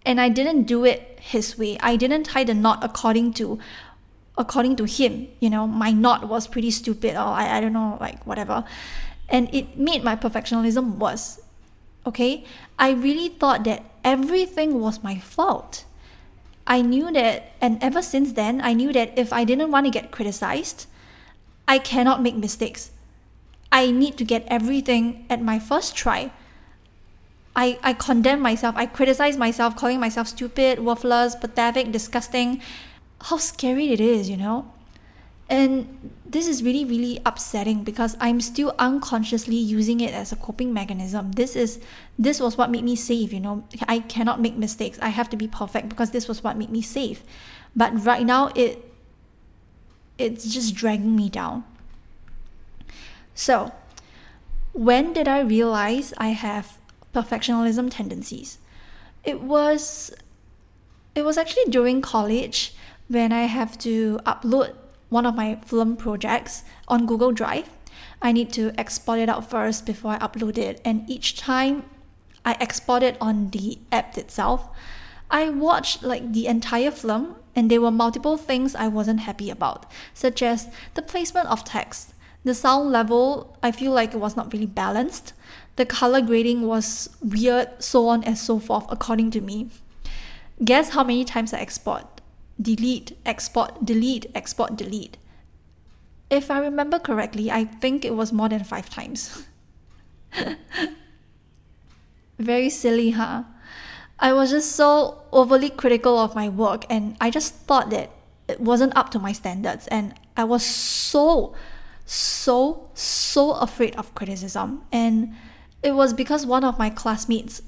and 0.05 0.21
I 0.21 0.29
didn't 0.29 0.65
do 0.65 0.85
it 0.85 1.19
his 1.21 1.59
way. 1.59 1.79
I 1.81 1.97
didn't 1.97 2.25
tie 2.25 2.45
the 2.45 2.55
knot 2.55 2.81
according 2.83 3.33
to 3.35 3.59
according 4.37 4.77
to 4.77 4.85
him, 4.85 5.29
you 5.41 5.51
know, 5.51 5.67
my 5.67 5.91
knot 5.91 6.29
was 6.29 6.47
pretty 6.47 6.71
stupid 6.71 7.15
or 7.15 7.29
I, 7.29 7.59
I 7.59 7.61
don't 7.61 7.73
know, 7.73 7.99
like 8.01 8.27
whatever. 8.27 8.65
And 9.29 9.53
it 9.55 9.77
made 9.79 10.03
my 10.03 10.17
perfectionism 10.17 10.99
worse. 10.99 11.41
Okay? 12.11 12.45
I 12.79 12.91
really 12.91 13.29
thought 13.29 13.63
that 13.65 13.85
everything 14.03 14.81
was 14.81 15.03
my 15.03 15.19
fault. 15.19 15.85
I 16.67 16.83
knew 16.83 17.11
that, 17.13 17.53
and 17.61 17.83
ever 17.83 18.03
since 18.03 18.33
then, 18.33 18.61
I 18.61 18.75
knew 18.75 18.93
that 18.93 19.17
if 19.19 19.33
I 19.33 19.45
didn't 19.45 19.71
want 19.71 19.87
to 19.87 19.91
get 19.91 20.11
criticized, 20.11 20.87
I 21.67 21.79
cannot 21.79 22.23
make 22.23 22.35
mistakes. 22.35 22.91
I 23.71 23.91
need 23.91 24.19
to 24.19 24.25
get 24.25 24.45
everything 24.49 25.27
at 25.31 25.41
my 25.41 25.59
first 25.59 25.95
try. 25.95 26.33
I, 27.55 27.79
I 27.83 27.93
condemn 27.95 28.41
myself, 28.41 28.75
I 28.77 28.87
criticize 28.87 29.37
myself, 29.37 29.77
calling 29.77 30.01
myself 30.01 30.29
stupid, 30.29 30.81
worthless, 30.81 31.35
pathetic, 31.35 31.93
disgusting, 31.93 32.63
how 33.23 33.37
scary 33.37 33.93
it 33.93 34.01
is, 34.01 34.29
you 34.31 34.37
know? 34.37 34.73
And 35.51 36.13
this 36.25 36.47
is 36.47 36.63
really, 36.63 36.85
really 36.85 37.21
upsetting 37.27 37.83
because 37.83 38.17
I'm 38.21 38.41
still 38.41 38.73
unconsciously 38.79 39.57
using 39.57 40.01
it 40.01 40.15
as 40.15 40.31
a 40.31 40.37
coping 40.37 40.73
mechanism. 40.73 41.33
This 41.33 41.57
is 41.57 41.81
this 42.17 42.39
was 42.39 42.57
what 42.57 42.71
made 42.71 42.85
me 42.85 42.95
safe, 42.95 43.33
you 43.33 43.41
know. 43.41 43.65
I 43.89 43.99
cannot 43.99 44.41
make 44.41 44.57
mistakes. 44.57 44.97
I 45.03 45.09
have 45.09 45.29
to 45.31 45.37
be 45.37 45.49
perfect 45.49 45.89
because 45.89 46.13
this 46.13 46.29
was 46.29 46.45
what 46.45 46.57
made 46.57 46.71
me 46.71 46.83
safe. 46.83 47.25
But 47.75 48.07
right 48.07 48.25
now 48.25 48.53
it 48.55 48.87
it's 50.19 50.53
just 50.55 50.75
dragging 50.75 51.17
me 51.17 51.29
down. 51.29 51.65
So, 53.35 53.73
when 54.73 55.13
did 55.13 55.27
I 55.27 55.41
realize 55.41 56.15
I 56.17 56.29
have 56.29 56.79
perfectionism 57.13 57.91
tendencies? 57.91 58.59
It 59.25 59.41
was 59.41 60.15
it 61.17 61.25
was 61.25 61.37
actually 61.37 61.65
during 61.71 62.03
college 62.03 62.73
when 63.09 63.33
I 63.33 63.47
have 63.47 63.77
to 63.79 64.21
upload 64.25 64.75
one 65.11 65.27
of 65.27 65.35
my 65.35 65.57
film 65.67 65.97
projects 65.97 66.63
on 66.89 67.05
Google 67.05 67.33
Drive, 67.33 67.69
I 68.23 68.33
need 68.33 68.53
to 68.55 68.73
export 68.79 69.19
it 69.19 69.29
out 69.29 69.51
first 69.51 69.85
before 69.85 70.13
I 70.13 70.19
upload 70.19 70.57
it. 70.57 70.81
And 70.85 71.09
each 71.11 71.37
time 71.37 71.85
I 72.45 72.57
export 72.61 73.03
it 73.03 73.17
on 73.21 73.51
the 73.51 73.79
app 73.93 74.17
itself, 74.17 74.69
I 75.31 75.51
watched 75.51 76.03
like 76.03 76.33
the 76.33 76.47
entire 76.47 76.91
film 76.91 77.37
and 77.55 77.71
there 77.71 77.81
were 77.81 77.91
multiple 77.91 78.37
things 78.37 78.75
I 78.75 78.89
wasn't 78.89 79.21
happy 79.21 79.51
about, 79.51 79.87
such 80.15 80.43
as 80.43 80.69
the 80.95 81.03
placement 81.03 81.49
of 81.49 81.65
text. 81.65 82.15
The 82.45 82.55
sound 82.55 82.91
level, 82.91 83.57
I 83.63 83.71
feel 83.71 83.93
like 83.93 84.15
it 84.15 84.19
was 84.19 84.37
not 84.37 84.53
really 84.53 84.67
balanced. 84.67 85.35
The 85.77 85.85
color 85.85 86.21
grading 86.21 86.67
was 86.67 87.11
weird, 87.23 87.69
so 87.79 88.09
on 88.09 88.25
and 88.25 88.39
so 88.39 88.59
forth, 88.59 88.87
according 88.89 89.31
to 89.33 89.41
me. 89.41 89.69
Guess 90.65 90.91
how 90.91 91.05
many 91.05 91.25
times 91.25 91.53
I 91.53 91.61
export? 91.61 92.20
Delete, 92.61 93.17
export, 93.25 93.85
delete, 93.85 94.27
export, 94.35 94.77
delete. 94.77 95.17
If 96.29 96.51
I 96.51 96.59
remember 96.59 96.99
correctly, 96.99 97.51
I 97.51 97.65
think 97.65 98.05
it 98.05 98.15
was 98.15 98.33
more 98.33 98.49
than 98.49 98.65
five 98.65 98.89
times. 98.91 99.45
Very 102.39 102.71
silly, 102.71 103.11
huh? 103.11 103.45
I 104.19 104.33
was 104.33 104.51
just 104.51 104.73
so 104.73 105.23
overly 105.33 105.71
critical 105.71 106.19
of 106.19 106.35
my 106.35 106.49
work 106.49 106.85
and 106.91 107.17
I 107.21 107.31
just 107.31 107.55
thought 107.55 107.91
that 107.91 108.11
it 108.49 108.61
wasn't 108.61 108.97
up 108.97 109.11
to 109.11 109.19
my 109.19 109.33
standards 109.33 109.87
and 109.89 110.15
I 110.37 110.45
was 110.45 110.65
so 110.65 111.55
so 112.05 112.91
so 112.95 113.53
afraid 113.53 113.95
of 113.97 114.15
criticism 114.15 114.83
and 114.91 115.35
it 115.83 115.93
was 115.93 116.13
because 116.13 116.45
one 116.45 116.65
of 116.65 116.79
my 116.79 116.91
classmates 116.91 117.63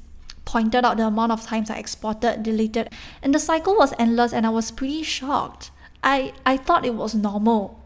pointed 0.44 0.84
out 0.84 0.96
the 0.96 1.06
amount 1.06 1.32
of 1.32 1.42
times 1.44 1.70
I 1.70 1.76
exported, 1.76 2.42
deleted, 2.42 2.90
and 3.22 3.34
the 3.34 3.38
cycle 3.38 3.76
was 3.76 3.94
endless 3.98 4.32
and 4.32 4.46
I 4.46 4.50
was 4.50 4.70
pretty 4.70 5.02
shocked. 5.02 5.70
I, 6.02 6.32
I 6.44 6.56
thought 6.56 6.84
it 6.84 6.94
was 6.94 7.14
normal. 7.14 7.80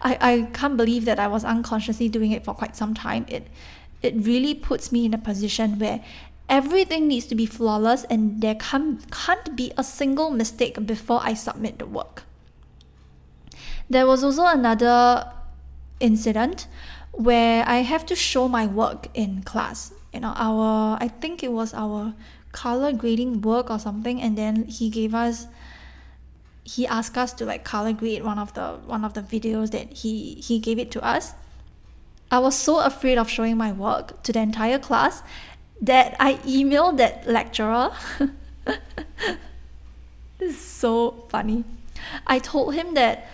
I, 0.00 0.18
I 0.20 0.42
can't 0.52 0.76
believe 0.76 1.04
that 1.06 1.18
I 1.18 1.26
was 1.26 1.44
unconsciously 1.44 2.08
doing 2.08 2.30
it 2.32 2.44
for 2.44 2.54
quite 2.54 2.76
some 2.76 2.94
time. 2.94 3.24
It 3.28 3.48
it 4.02 4.14
really 4.16 4.54
puts 4.54 4.90
me 4.90 5.04
in 5.06 5.14
a 5.14 5.18
position 5.18 5.78
where 5.78 6.04
everything 6.48 7.06
needs 7.08 7.26
to 7.26 7.34
be 7.34 7.46
flawless 7.46 8.04
and 8.10 8.40
there 8.40 8.56
can't, 8.56 9.10
can't 9.10 9.56
be 9.56 9.72
a 9.78 9.84
single 9.84 10.30
mistake 10.30 10.86
before 10.86 11.20
I 11.22 11.34
submit 11.34 11.78
the 11.78 11.86
work. 11.86 12.24
There 13.88 14.06
was 14.06 14.24
also 14.24 14.46
another 14.46 15.30
incident 16.00 16.66
where 17.12 17.64
I 17.66 17.78
have 17.78 18.04
to 18.06 18.16
show 18.16 18.48
my 18.48 18.66
work 18.66 19.06
in 19.14 19.42
class. 19.42 19.92
You 20.12 20.20
know, 20.20 20.34
our 20.36 20.98
I 21.00 21.08
think 21.08 21.42
it 21.42 21.52
was 21.52 21.72
our 21.74 22.14
color 22.52 22.92
grading 22.92 23.40
work 23.42 23.70
or 23.70 23.78
something, 23.78 24.20
and 24.20 24.36
then 24.36 24.64
he 24.64 24.90
gave 24.90 25.14
us 25.14 25.46
he 26.64 26.86
asked 26.86 27.18
us 27.18 27.32
to 27.34 27.44
like 27.44 27.64
color 27.64 27.92
grade 27.92 28.22
one 28.22 28.38
of 28.38 28.54
the 28.54 28.78
one 28.86 29.04
of 29.04 29.14
the 29.14 29.22
videos 29.22 29.70
that 29.70 29.92
he 29.92 30.34
he 30.34 30.58
gave 30.58 30.78
it 30.78 30.90
to 30.92 31.02
us. 31.04 31.34
I 32.30 32.38
was 32.38 32.54
so 32.56 32.80
afraid 32.80 33.18
of 33.18 33.28
showing 33.28 33.56
my 33.56 33.72
work 33.72 34.22
to 34.22 34.32
the 34.32 34.40
entire 34.40 34.78
class 34.78 35.22
that 35.82 36.16
I 36.18 36.34
emailed 36.46 36.96
that 36.96 37.26
lecturer. 37.26 37.90
this 38.64 38.78
is 40.40 40.58
so 40.58 41.26
funny. 41.28 41.64
I 42.26 42.38
told 42.38 42.74
him 42.74 42.94
that 42.94 43.28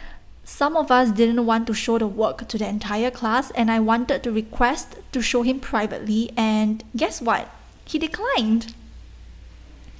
some 0.49 0.79
of 0.79 0.91
us 0.91 1.13
didn't 1.13 1.45
want 1.45 1.67
to 1.67 1.75
show 1.75 1.99
the 1.99 2.07
work 2.07 2.49
to 2.49 2.57
the 2.57 2.67
entire 2.67 3.11
class, 3.11 3.51
and 3.51 3.71
I 3.71 3.81
wanted 3.81 4.23
to 4.23 4.33
request 4.33 4.97
to 5.13 5.21
show 5.21 5.43
him 5.43 5.61
privately, 5.61 6.31
and 6.39 6.83
guess 6.97 7.21
what? 7.21 7.51
He 7.85 7.99
declined. 7.99 8.73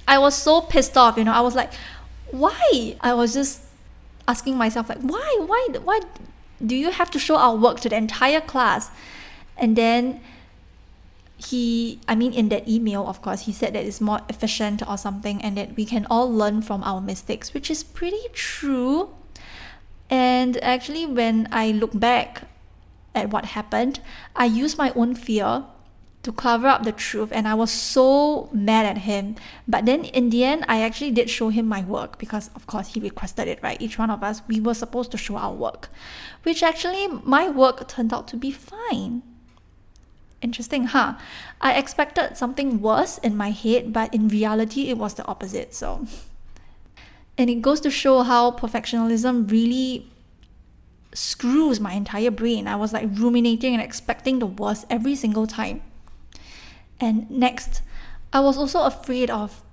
I 0.07 0.17
was 0.17 0.33
so 0.33 0.61
pissed 0.61 0.97
off, 0.97 1.17
you 1.17 1.23
know. 1.23 1.33
I 1.33 1.41
was 1.41 1.53
like, 1.53 1.71
why? 2.31 2.95
I 2.99 3.13
was 3.13 3.35
just 3.35 3.61
asking 4.27 4.57
myself, 4.57 4.89
like, 4.89 5.01
why? 5.01 5.37
Why? 5.45 5.67
Why 5.83 5.99
do 6.65 6.75
you 6.75 6.89
have 6.89 7.11
to 7.11 7.19
show 7.19 7.35
our 7.35 7.55
work 7.55 7.79
to 7.81 7.89
the 7.89 7.97
entire 7.97 8.41
class? 8.41 8.89
And 9.55 9.75
then 9.75 10.19
he 11.41 12.01
i 12.05 12.13
mean 12.13 12.33
in 12.33 12.49
that 12.49 12.67
email 12.67 13.07
of 13.07 13.21
course 13.21 13.45
he 13.45 13.53
said 13.53 13.71
that 13.71 13.85
it's 13.85 14.01
more 14.01 14.19
efficient 14.27 14.85
or 14.85 14.97
something 14.97 15.41
and 15.41 15.55
that 15.55 15.73
we 15.77 15.85
can 15.85 16.05
all 16.09 16.29
learn 16.29 16.61
from 16.61 16.83
our 16.83 16.99
mistakes 16.99 17.53
which 17.53 17.71
is 17.71 17.81
pretty 17.81 18.27
true 18.33 19.09
and 20.09 20.61
actually, 20.63 21.05
when 21.05 21.47
I 21.51 21.71
look 21.71 21.97
back 21.97 22.43
at 23.13 23.29
what 23.29 23.45
happened, 23.45 23.99
I 24.35 24.45
used 24.45 24.77
my 24.77 24.91
own 24.95 25.15
fear 25.15 25.65
to 26.21 26.31
cover 26.33 26.67
up 26.67 26.83
the 26.83 26.91
truth 26.91 27.29
and 27.31 27.47
I 27.47 27.53
was 27.53 27.71
so 27.71 28.49
mad 28.51 28.85
at 28.85 28.99
him. 28.99 29.35
But 29.67 29.85
then 29.85 30.03
in 30.03 30.31
the 30.31 30.43
end, 30.43 30.65
I 30.67 30.81
actually 30.81 31.11
did 31.11 31.29
show 31.29 31.49
him 31.49 31.65
my 31.65 31.81
work 31.81 32.17
because, 32.17 32.49
of 32.55 32.67
course, 32.67 32.89
he 32.89 32.99
requested 32.99 33.47
it, 33.47 33.59
right? 33.63 33.81
Each 33.81 33.97
one 33.97 34.09
of 34.09 34.21
us, 34.21 34.41
we 34.47 34.59
were 34.59 34.73
supposed 34.73 35.11
to 35.11 35.17
show 35.17 35.37
our 35.37 35.53
work, 35.53 35.89
which 36.43 36.61
actually 36.61 37.07
my 37.07 37.49
work 37.49 37.87
turned 37.87 38.13
out 38.13 38.27
to 38.29 38.37
be 38.37 38.51
fine. 38.51 39.23
Interesting, 40.41 40.85
huh? 40.87 41.15
I 41.61 41.73
expected 41.73 42.37
something 42.37 42.81
worse 42.81 43.17
in 43.19 43.35
my 43.35 43.51
head, 43.51 43.91
but 43.93 44.13
in 44.13 44.27
reality, 44.27 44.89
it 44.89 44.97
was 44.97 45.13
the 45.15 45.25
opposite. 45.25 45.73
So 45.73 46.05
and 47.39 47.49
it 47.49 47.61
goes 47.61 47.79
to 47.79 47.89
show 47.89 48.21
how 48.23 48.51
perfectionism 48.51 49.49
really 49.49 50.05
screws 51.13 51.79
my 51.79 51.93
entire 51.93 52.29
brain. 52.29 52.67
I 52.67 52.75
was 52.75 52.91
like 52.91 53.07
ruminating 53.13 53.73
and 53.73 53.81
expecting 53.81 54.39
the 54.39 54.45
worst 54.45 54.85
every 54.89 55.15
single 55.15 55.47
time. 55.47 55.81
And 56.99 57.31
next, 57.31 57.81
I 58.33 58.41
was 58.41 58.57
also 58.57 58.81
afraid 58.81 59.29
of 59.29 59.63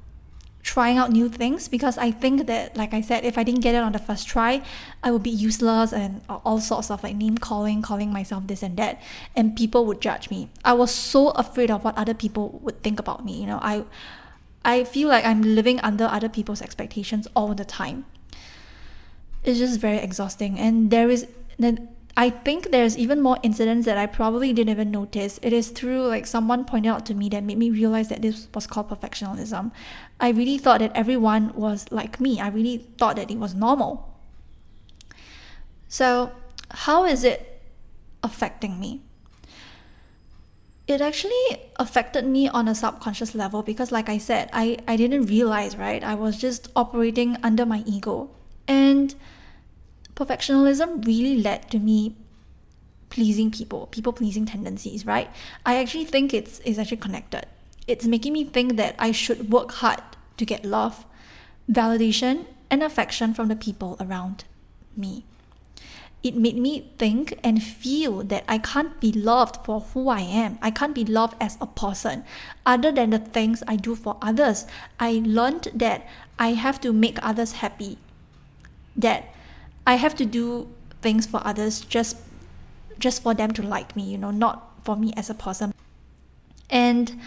trying 0.63 0.97
out 0.97 1.11
new 1.11 1.29
things 1.29 1.67
because 1.67 1.99
I 1.99 2.13
think 2.13 2.47
that, 2.47 2.77
like 2.77 2.95
I 2.95 3.01
said, 3.01 3.25
if 3.25 3.37
I 3.37 3.43
didn't 3.43 3.63
get 3.63 3.75
it 3.75 3.83
on 3.83 3.91
the 3.91 3.99
first 3.99 4.29
try, 4.29 4.63
I 5.03 5.11
would 5.11 5.25
be 5.25 5.31
useless 5.31 5.93
and 5.93 6.21
all 6.29 6.61
sorts 6.61 6.89
of 6.89 7.03
like 7.03 7.17
name 7.17 7.37
calling, 7.37 7.83
calling 7.83 8.13
myself 8.13 8.47
this 8.47 8.63
and 8.63 8.77
that, 8.77 9.03
and 9.35 9.57
people 9.57 9.87
would 9.87 10.01
judge 10.01 10.31
me. 10.31 10.51
I 10.65 10.73
was 10.73 10.93
so 10.93 11.31
afraid 11.31 11.71
of 11.73 11.83
what 11.83 11.99
other 11.99 12.15
people 12.15 12.61
would 12.63 12.81
think 12.83 13.01
about 13.01 13.25
me. 13.25 13.41
You 13.41 13.47
know, 13.47 13.59
I 13.61 13.85
I 14.67 14.83
feel 14.83 15.09
like 15.09 15.25
I'm 15.25 15.43
living 15.43 15.79
under 15.81 16.07
other 16.07 16.29
people's 16.29 16.61
expectations 16.61 17.29
all 17.37 17.55
the 17.55 17.65
time. 17.65 18.05
It's 19.45 19.61
just 19.61 19.79
very 19.79 19.99
exhausting. 19.99 20.59
And 20.59 20.91
there 20.91 21.09
is, 21.09 21.29
I 22.17 22.31
think 22.31 22.73
there's 22.73 22.99
even 22.99 23.23
more 23.23 23.39
incidents 23.45 23.87
that 23.87 23.97
I 23.97 24.07
probably 24.07 24.53
didn't 24.53 24.71
even 24.71 24.91
notice. 24.91 25.39
It 25.41 25.53
is 25.53 25.69
through 25.69 26.09
like 26.09 26.27
someone 26.27 26.65
pointed 26.65 26.89
out 26.89 27.07
to 27.07 27.15
me 27.15 27.29
that 27.29 27.45
made 27.45 27.59
me 27.59 27.71
realize 27.71 28.09
that 28.09 28.23
this 28.23 28.49
was 28.55 28.67
called 28.67 28.91
perfectionism. 28.91 29.71
I 30.19 30.31
really 30.31 30.59
thought 30.59 30.81
that 30.81 30.91
everyone 30.97 31.55
was 31.55 31.87
like 31.93 32.21
me. 32.21 32.41
I 32.41 32.49
really 32.49 32.79
thought 32.99 33.15
that 33.17 33.31
it 33.31 33.39
was 33.39 33.55
normal. 33.55 34.19
So, 35.87 36.33
how 36.73 37.05
is 37.05 37.23
it 37.23 37.63
affecting 38.25 38.81
me? 38.81 39.06
It 40.87 41.01
actually 41.01 41.71
affected 41.77 42.25
me 42.25 42.49
on 42.49 42.69
a 42.69 42.75
subconscious 42.75 43.35
level 43.35 43.63
because 43.63 43.91
like 43.91 44.09
i 44.09 44.19
said 44.19 44.49
i 44.53 44.79
i 44.87 44.97
didn't 44.97 45.27
realize 45.27 45.77
right? 45.77 46.05
I 46.05 46.15
was 46.15 46.37
just 46.37 46.69
operating 46.77 47.37
under 47.43 47.67
my 47.67 47.83
ego. 47.87 48.31
And 48.69 49.15
perfectionism 50.15 51.05
really 51.07 51.41
led 51.41 51.71
to 51.71 51.79
me 51.79 52.17
pleasing 53.11 53.51
people 53.51 53.87
people 53.87 54.13
pleasing 54.13 54.47
tendencies 54.47 55.05
right? 55.07 55.29
I 55.65 55.77
actually 55.77 56.05
think 56.05 56.33
it's 56.33 56.61
it's 56.65 56.79
actually 56.79 56.99
connected. 56.99 57.47
It's 57.87 58.07
making 58.07 58.33
me 58.33 58.45
think 58.45 58.77
that 58.77 58.95
i 58.99 59.13
should 59.13 59.51
work 59.51 59.73
hard 59.83 60.03
to 60.37 60.45
get 60.45 60.65
love 60.65 61.05
validation 61.71 62.47
and 62.71 62.83
affection 62.83 63.35
from 63.35 63.49
the 63.49 63.57
people 63.57 63.97
around 64.01 64.45
me 64.97 65.25
it 66.27 66.35
made 66.35 66.57
me 66.57 66.91
think 66.99 67.39
and 67.45 67.63
feel 67.63 68.25
that 68.25 68.43
I 68.49 68.59
can't 68.59 68.99
be 68.99 69.13
loved 69.13 69.65
for 69.65 69.81
who 69.95 70.09
I 70.09 70.21
am. 70.21 70.59
I 70.61 70.73
can't 70.73 70.93
be 70.93 71.05
loved 71.05 71.37
as 71.41 71.57
a 71.61 71.69
person 71.69 72.25
other 72.67 72.91
than 72.91 73.11
the 73.11 73.21
things 73.21 73.63
I 73.69 73.77
do 73.77 73.95
for 73.95 74.17
others. 74.21 74.67
I 74.99 75.23
learned 75.25 75.69
that 75.73 76.05
I 76.37 76.55
have 76.55 76.81
to 76.81 76.93
make 76.93 77.19
others 77.23 77.63
happy, 77.63 77.99
that 78.97 79.33
I 79.87 79.95
have 79.95 80.17
to 80.17 80.25
do 80.27 80.67
things 81.01 81.27
for 81.27 81.41
others 81.47 81.83
just 81.83 82.17
just 82.99 83.23
for 83.23 83.33
them 83.35 83.53
to 83.53 83.63
like 83.63 83.95
me, 83.95 84.03
you 84.03 84.19
know, 84.19 84.33
not 84.33 84.73
for 84.83 84.97
me 84.97 85.13
as 85.17 85.31
a 85.31 85.35
person. 85.35 85.73
And 86.69 87.21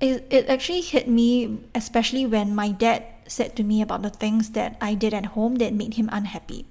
it, 0.00 0.26
it 0.30 0.48
actually 0.48 0.80
hit 0.80 1.06
me, 1.08 1.58
especially 1.74 2.24
when 2.24 2.54
my 2.54 2.70
dad 2.70 3.04
said 3.26 3.56
to 3.56 3.62
me 3.62 3.82
about 3.82 4.02
the 4.02 4.10
things 4.10 4.50
that 4.50 4.78
I 4.80 4.94
did 4.94 5.12
at 5.12 5.36
home 5.36 5.56
that 5.56 5.74
made 5.74 5.94
him 5.94 6.08
unhappy. 6.10 6.64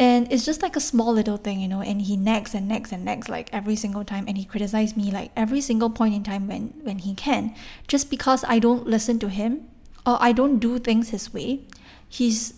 And 0.00 0.32
it's 0.32 0.46
just 0.46 0.62
like 0.62 0.76
a 0.76 0.80
small 0.80 1.12
little 1.12 1.36
thing, 1.36 1.60
you 1.60 1.68
know, 1.68 1.82
and 1.82 2.00
he 2.00 2.16
nags 2.16 2.54
and 2.54 2.66
nags 2.66 2.90
and 2.90 3.04
nags 3.04 3.28
like 3.28 3.50
every 3.52 3.76
single 3.76 4.02
time 4.02 4.24
and 4.26 4.38
he 4.38 4.46
criticizes 4.46 4.96
me 4.96 5.10
like 5.10 5.30
every 5.36 5.60
single 5.60 5.90
point 5.90 6.14
in 6.14 6.22
time 6.22 6.48
when, 6.48 6.72
when 6.82 7.00
he 7.00 7.12
can. 7.12 7.54
Just 7.86 8.08
because 8.08 8.42
I 8.48 8.60
don't 8.60 8.86
listen 8.86 9.18
to 9.18 9.28
him 9.28 9.68
or 10.06 10.16
I 10.18 10.32
don't 10.32 10.58
do 10.58 10.78
things 10.78 11.10
his 11.10 11.34
way, 11.34 11.60
he's 12.08 12.54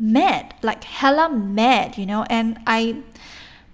mad, 0.00 0.54
like 0.62 0.84
hella 0.84 1.28
mad, 1.28 1.98
you 1.98 2.06
know, 2.06 2.24
and 2.30 2.58
I 2.66 3.02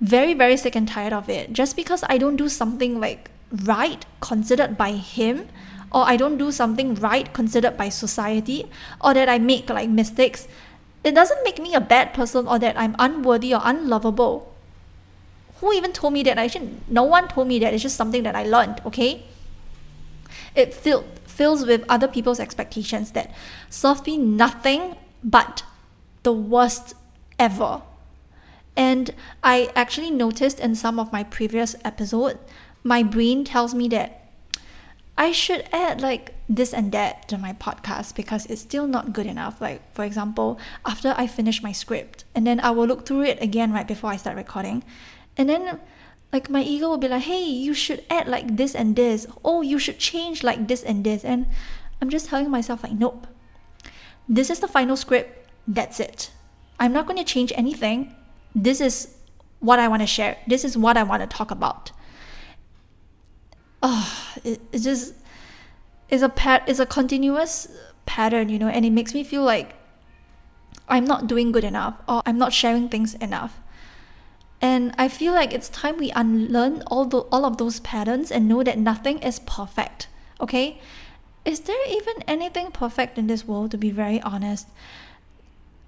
very, 0.01 0.35
very 0.35 0.57
sick 0.57 0.75
and 0.75 0.89
tired 0.89 1.13
of 1.13 1.29
it. 1.29 1.53
Just 1.53 1.77
because 1.77 2.03
I 2.09 2.19
don't 2.19 2.35
do 2.35 2.49
something 2.49 2.99
like 2.99 3.31
right 3.53 4.05
considered 4.21 4.77
by 4.77 4.91
him 4.91 5.49
or 5.93 6.05
I 6.05 6.17
don't 6.17 6.37
do 6.37 6.51
something 6.51 6.97
right 6.97 7.33
considered 7.33 7.77
by 7.77 7.91
society 7.91 8.69
or 9.01 9.15
that 9.15 9.29
I 9.29 9.39
make 9.39 9.71
like 9.71 9.89
mistakes 9.89 10.49
it 11.05 11.15
doesn't 11.15 11.43
make 11.45 11.61
me 11.61 11.75
a 11.75 11.81
bad 11.81 12.15
person 12.15 12.47
or 12.47 12.59
that 12.59 12.79
I'm 12.79 12.95
unworthy 12.99 13.55
or 13.55 13.61
unlovable. 13.63 14.55
Who 15.57 15.73
even 15.73 15.93
told 15.93 16.13
me 16.13 16.23
that? 16.25 16.39
Actually, 16.39 16.71
no 16.89 17.05
one 17.05 17.29
told 17.29 17.49
me 17.49 17.59
that. 17.61 17.73
It's 17.73 17.83
just 17.83 17.97
something 17.97 18.23
that 18.25 18.35
I 18.35 18.45
learned, 18.45 18.81
okay? 18.87 19.25
It 20.55 20.75
filled, 20.75 21.05
fills 21.27 21.67
with 21.67 21.85
other 21.89 22.09
people's 22.09 22.41
expectations 22.41 23.13
that 23.13 23.33
serve 23.71 24.07
me 24.07 24.17
nothing 24.17 24.97
but 25.23 25.63
the 26.23 26.33
worst 26.33 26.95
ever. 27.39 27.83
And 28.77 29.15
I 29.43 29.71
actually 29.77 30.11
noticed 30.11 30.59
in 30.59 30.75
some 30.75 30.99
of 30.99 31.13
my 31.13 31.25
previous 31.25 31.77
episodes, 31.85 32.39
my 32.83 33.03
brain 33.03 33.45
tells 33.45 33.75
me 33.75 33.89
that 33.89 34.22
I 35.17 35.33
should 35.33 35.69
add 35.73 36.01
like 36.01 36.35
this 36.49 36.73
and 36.73 36.91
that 36.93 37.29
to 37.29 37.39
my 37.39 37.53
podcast 37.53 38.17
because 38.17 38.47
it's 38.47 38.63
still 38.63 38.87
not 38.87 39.13
good 39.13 39.27
enough. 39.27 39.61
Like, 39.61 39.81
for 39.95 40.05
example, 40.05 40.59
after 40.85 41.15
I 41.17 41.27
finish 41.27 41.63
my 41.63 41.73
script 41.73 42.25
and 42.35 42.47
then 42.47 42.61
I 42.61 42.71
will 42.71 42.87
look 42.87 43.07
through 43.07 43.23
it 43.23 43.43
again 43.43 43.73
right 43.73 43.87
before 43.87 44.11
I 44.11 44.17
start 44.17 44.37
recording. 44.37 44.83
And 45.37 45.49
then 45.49 45.81
Like 46.33 46.49
my 46.49 46.63
ego 46.63 46.89
will 46.89 46.97
be 46.99 47.09
like, 47.09 47.23
hey, 47.25 47.45
you 47.45 47.75
should 47.75 48.05
add 48.09 48.27
like 48.27 48.57
this 48.57 48.75
and 48.75 48.97
this. 48.97 49.27
Oh, 49.45 49.61
you 49.61 49.79
should 49.79 49.99
change 49.99 50.43
like 50.43 50.67
this 50.67 50.83
and 50.83 51.05
this. 51.05 51.25
And 51.25 51.47
I'm 52.01 52.09
just 52.09 52.29
telling 52.29 52.51
myself, 52.51 52.83
like, 52.83 52.93
nope. 52.93 53.27
This 54.29 54.49
is 54.49 54.61
the 54.61 54.69
final 54.69 54.97
script. 54.97 55.51
That's 55.69 56.01
it. 56.01 56.31
I'm 56.81 56.93
not 56.93 57.07
going 57.07 57.19
to 57.19 57.25
change 57.25 57.53
anything. 57.55 58.17
This 58.55 58.81
is 58.81 59.15
what 59.61 59.79
I 59.79 59.89
want 59.89 60.01
to 60.01 60.07
share. 60.07 60.39
This 60.47 60.65
is 60.65 60.77
what 60.77 60.97
I 60.97 61.03
want 61.03 61.21
to 61.21 61.29
talk 61.29 61.51
about. 61.51 61.93
Oh, 63.83 64.35
it, 64.45 64.61
it 64.73 64.79
just 64.79 65.15
is 66.09 66.23
a 66.23 66.29
pat 66.29 66.69
is 66.69 66.79
a 66.79 66.87
continuous 66.87 67.69
pattern, 68.07 68.49
you 68.49 68.59
know, 68.59 68.69
and 68.69 68.85
it 68.85 68.91
makes 68.91 69.15
me 69.15 69.25
feel 69.25 69.43
like 69.43 69.75
I'm 70.89 71.05
not 71.05 71.27
doing 71.27 71.53
good 71.53 71.65
enough 71.65 71.97
or 72.09 72.23
I'm 72.27 72.39
not 72.39 72.53
sharing 72.53 72.89
things 72.89 73.15
enough. 73.15 73.59
And 74.61 74.95
I 74.97 75.09
feel 75.09 75.33
like 75.33 75.53
it's 75.53 75.69
time 75.69 75.97
we 75.97 76.13
unlearn 76.13 76.83
all 76.87 77.05
the 77.05 77.19
all 77.33 77.45
of 77.45 77.57
those 77.57 77.81
patterns 77.81 78.31
and 78.31 78.47
know 78.47 78.63
that 78.63 78.79
nothing 78.79 79.19
is 79.19 79.41
perfect. 79.41 80.07
Okay? 80.41 80.79
Is 81.45 81.61
there 81.61 81.83
even 81.89 82.23
anything 82.29 82.71
perfect 82.71 83.19
in 83.19 83.27
this 83.27 83.45
world 83.47 83.73
to 83.73 83.79
be 83.79 83.91
very 83.91 84.21
honest? 84.21 84.69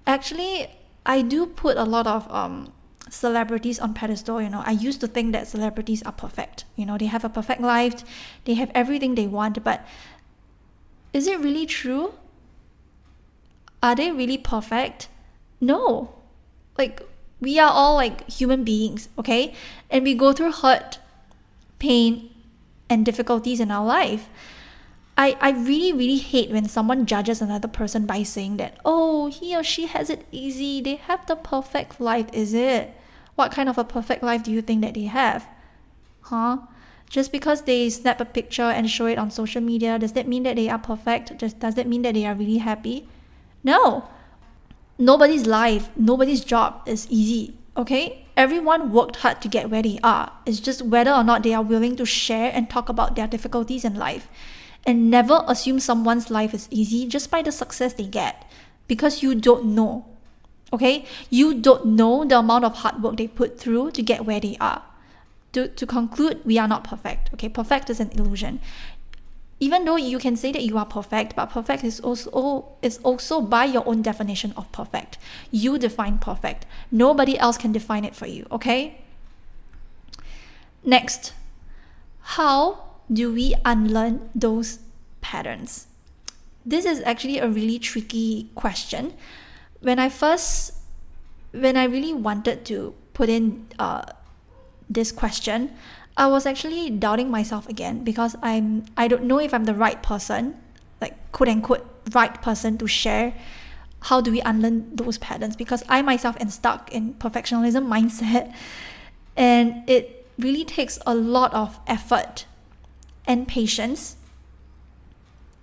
Actually, 0.05 0.67
I 1.05 1.21
do 1.21 1.45
put 1.45 1.77
a 1.77 1.83
lot 1.85 2.07
of 2.07 2.29
um 2.31 2.73
celebrities 3.15 3.79
on 3.79 3.93
pedestal, 3.93 4.41
you 4.41 4.49
know. 4.49 4.63
I 4.65 4.71
used 4.71 4.99
to 5.01 5.07
think 5.07 5.31
that 5.31 5.47
celebrities 5.47 6.03
are 6.03 6.11
perfect. 6.11 6.65
You 6.75 6.85
know, 6.85 6.97
they 6.97 7.05
have 7.07 7.23
a 7.23 7.29
perfect 7.29 7.61
life, 7.61 8.03
they 8.45 8.53
have 8.55 8.71
everything 8.75 9.15
they 9.15 9.27
want, 9.27 9.63
but 9.63 9.85
is 11.13 11.27
it 11.27 11.39
really 11.39 11.65
true? 11.65 12.13
Are 13.81 13.95
they 13.95 14.11
really 14.11 14.37
perfect? 14.37 15.07
No. 15.61 16.15
Like 16.77 17.01
we 17.39 17.57
are 17.59 17.71
all 17.71 17.95
like 17.95 18.29
human 18.29 18.63
beings, 18.63 19.09
okay? 19.17 19.53
And 19.89 20.03
we 20.03 20.13
go 20.13 20.33
through 20.33 20.51
hurt, 20.51 20.99
pain, 21.79 22.29
and 22.89 23.05
difficulties 23.05 23.59
in 23.59 23.71
our 23.71 23.85
life. 23.85 24.29
I, 25.17 25.37
I 25.39 25.51
really, 25.51 25.93
really 25.93 26.17
hate 26.17 26.51
when 26.51 26.67
someone 26.67 27.05
judges 27.05 27.41
another 27.41 27.69
person 27.69 28.05
by 28.05 28.23
saying 28.23 28.57
that, 28.57 28.77
oh, 28.83 29.27
he 29.27 29.55
or 29.55 29.63
she 29.63 29.85
has 29.85 30.09
it 30.09 30.25
easy, 30.31 30.81
they 30.81 30.95
have 30.95 31.25
the 31.25 31.37
perfect 31.37 32.01
life, 32.01 32.27
is 32.33 32.53
it? 32.53 32.93
What 33.35 33.51
kind 33.51 33.69
of 33.69 33.77
a 33.77 33.83
perfect 33.83 34.23
life 34.23 34.43
do 34.43 34.51
you 34.51 34.61
think 34.61 34.81
that 34.81 34.93
they 34.93 35.05
have? 35.05 35.47
Huh? 36.21 36.57
Just 37.09 37.31
because 37.31 37.63
they 37.63 37.89
snap 37.89 38.19
a 38.19 38.25
picture 38.25 38.63
and 38.63 38.89
show 38.89 39.05
it 39.05 39.17
on 39.17 39.29
social 39.29 39.61
media, 39.61 39.99
does 39.99 40.13
that 40.13 40.27
mean 40.27 40.43
that 40.43 40.55
they 40.55 40.69
are 40.69 40.79
perfect? 40.79 41.37
Just 41.37 41.59
does 41.59 41.75
that 41.75 41.87
mean 41.87 42.01
that 42.01 42.13
they 42.15 42.25
are 42.25 42.33
really 42.33 42.57
happy? 42.57 43.07
No 43.63 44.09
nobody's 44.97 45.45
life, 45.45 45.89
nobody's 45.95 46.43
job 46.43 46.81
is 46.85 47.07
easy, 47.09 47.55
okay? 47.75 48.25
Everyone 48.37 48.91
worked 48.91 49.17
hard 49.17 49.41
to 49.41 49.47
get 49.47 49.69
where 49.69 49.81
they 49.81 49.99
are. 50.03 50.31
It's 50.45 50.59
just 50.59 50.81
whether 50.81 51.11
or 51.11 51.23
not 51.23 51.43
they 51.43 51.53
are 51.53 51.63
willing 51.63 51.95
to 51.97 52.05
share 52.05 52.51
and 52.53 52.69
talk 52.69 52.89
about 52.89 53.15
their 53.15 53.27
difficulties 53.27 53.85
in 53.85 53.95
life. 53.95 54.27
And 54.85 55.09
never 55.09 55.43
assume 55.47 55.79
someone's 55.79 56.29
life 56.29 56.53
is 56.53 56.67
easy 56.69 57.07
just 57.07 57.31
by 57.31 57.41
the 57.41 57.51
success 57.51 57.93
they 57.93 58.05
get 58.05 58.49
because 58.87 59.23
you 59.23 59.33
don't 59.33 59.65
know. 59.65 60.05
Okay? 60.75 61.05
You 61.29 61.53
don't 61.53 61.85
know 61.85 62.23
the 62.23 62.39
amount 62.39 62.65
of 62.65 62.75
hard 62.75 63.01
work 63.01 63.17
they 63.17 63.27
put 63.27 63.59
through 63.59 63.91
to 63.91 64.01
get 64.01 64.25
where 64.25 64.39
they 64.39 64.57
are. 64.59 64.83
To, 65.53 65.67
to 65.67 65.85
conclude, 65.87 66.41
we 66.45 66.59
are 66.59 66.67
not 66.67 66.83
perfect. 66.83 67.33
Okay? 67.33 67.49
Perfect 67.49 67.89
is 67.89 67.99
an 67.99 68.11
illusion 68.11 68.59
even 69.59 69.85
though 69.85 69.95
you 69.95 70.19
can 70.19 70.35
say 70.35 70.51
that 70.51 70.63
you 70.63 70.77
are 70.77 70.85
perfect, 70.85 71.35
but 71.35 71.49
perfect 71.49 71.83
is 71.83 71.99
also 72.01 72.65
is 72.81 72.99
also 73.03 73.39
by 73.39 73.63
your 73.63 73.87
own 73.87 74.01
definition 74.01 74.53
of 74.57 74.69
perfect. 74.71 75.17
You 75.49 75.77
define 75.77 76.17
perfect. 76.17 76.65
Nobody 76.91 77.37
else 77.39 77.57
can 77.57 77.71
define 77.71 78.03
it 78.03 78.15
for 78.15 78.27
you, 78.27 78.45
okay? 78.51 79.01
Next, 80.83 81.33
how 82.21 82.83
do 83.11 83.33
we 83.33 83.55
unlearn 83.63 84.29
those 84.35 84.79
patterns? 85.21 85.87
This 86.65 86.85
is 86.85 87.01
actually 87.01 87.39
a 87.39 87.47
really 87.47 87.79
tricky 87.79 88.49
question. 88.55 89.13
When 89.85 89.99
I 89.99 90.09
first 90.09 90.73
when 91.51 91.77
I 91.77 91.83
really 91.85 92.11
wanted 92.11 92.65
to 92.65 92.95
put 93.13 93.29
in 93.29 93.67
uh, 93.77 94.01
this 94.89 95.11
question, 95.11 95.77
I 96.17 96.25
was 96.25 96.47
actually 96.47 96.89
doubting 96.89 97.29
myself 97.29 97.69
again 97.69 98.03
because 98.03 98.35
I'm 98.41 98.85
I 98.97 99.07
don't 99.07 99.25
know 99.25 99.39
if 99.39 99.53
I'm 99.53 99.65
the 99.65 99.75
right 99.75 100.01
person, 100.01 100.57
like 100.99 101.13
quote 101.31 101.49
unquote 101.49 101.85
right 102.13 102.33
person 102.41 102.79
to 102.79 102.87
share 102.87 103.35
how 104.09 104.21
do 104.21 104.31
we 104.31 104.41
unlearn 104.41 104.95
those 104.95 105.19
patterns 105.19 105.55
because 105.55 105.83
I 105.87 106.01
myself 106.01 106.35
am 106.39 106.49
stuck 106.49 106.91
in 106.91 107.13
perfectionism 107.21 107.85
mindset 107.95 108.51
and 109.37 109.87
it 109.87 110.25
really 110.39 110.65
takes 110.65 110.97
a 111.05 111.13
lot 111.13 111.53
of 111.53 111.79
effort 111.85 112.45
and 113.27 113.47
patience 113.47 114.15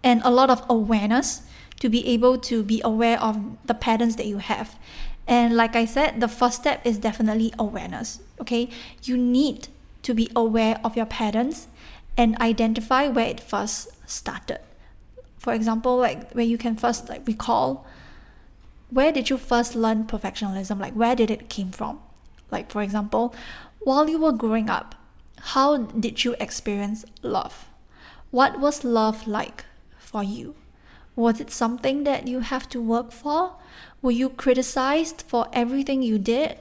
and 0.04 0.22
a 0.24 0.30
lot 0.30 0.48
of 0.48 0.62
awareness 0.70 1.42
to 1.82 1.88
be 1.88 2.06
able 2.06 2.38
to 2.38 2.62
be 2.62 2.80
aware 2.84 3.20
of 3.20 3.56
the 3.66 3.74
patterns 3.74 4.14
that 4.14 4.26
you 4.26 4.38
have. 4.38 4.78
And 5.26 5.56
like 5.56 5.74
I 5.74 5.84
said, 5.84 6.20
the 6.20 6.28
first 6.28 6.60
step 6.60 6.86
is 6.86 6.96
definitely 6.96 7.52
awareness. 7.58 8.20
Okay, 8.40 8.68
you 9.02 9.16
need 9.16 9.66
to 10.04 10.14
be 10.14 10.30
aware 10.36 10.78
of 10.84 10.96
your 10.96 11.06
patterns 11.06 11.66
and 12.16 12.40
identify 12.40 13.08
where 13.08 13.26
it 13.26 13.40
first 13.40 13.88
started. 14.08 14.60
For 15.38 15.52
example, 15.52 15.96
like 15.96 16.30
where 16.34 16.44
you 16.44 16.56
can 16.56 16.76
first 16.76 17.08
like 17.08 17.26
recall 17.26 17.84
where 18.90 19.10
did 19.10 19.28
you 19.28 19.36
first 19.36 19.74
learn 19.74 20.04
perfectionism? 20.04 20.78
Like 20.78 20.94
where 20.94 21.16
did 21.16 21.32
it 21.32 21.48
came 21.48 21.72
from? 21.72 21.98
Like 22.52 22.70
for 22.70 22.80
example, 22.80 23.34
while 23.80 24.08
you 24.08 24.20
were 24.20 24.30
growing 24.30 24.70
up, 24.70 24.94
how 25.54 25.78
did 25.78 26.22
you 26.22 26.36
experience 26.38 27.04
love? 27.22 27.66
What 28.30 28.60
was 28.60 28.84
love 28.84 29.26
like 29.26 29.64
for 29.98 30.22
you? 30.22 30.54
Was 31.14 31.40
it 31.40 31.50
something 31.50 32.04
that 32.04 32.26
you 32.26 32.40
have 32.40 32.68
to 32.70 32.80
work 32.80 33.12
for? 33.12 33.54
Were 34.00 34.10
you 34.10 34.30
criticized 34.30 35.24
for 35.26 35.48
everything 35.52 36.02
you 36.02 36.18
did? 36.18 36.56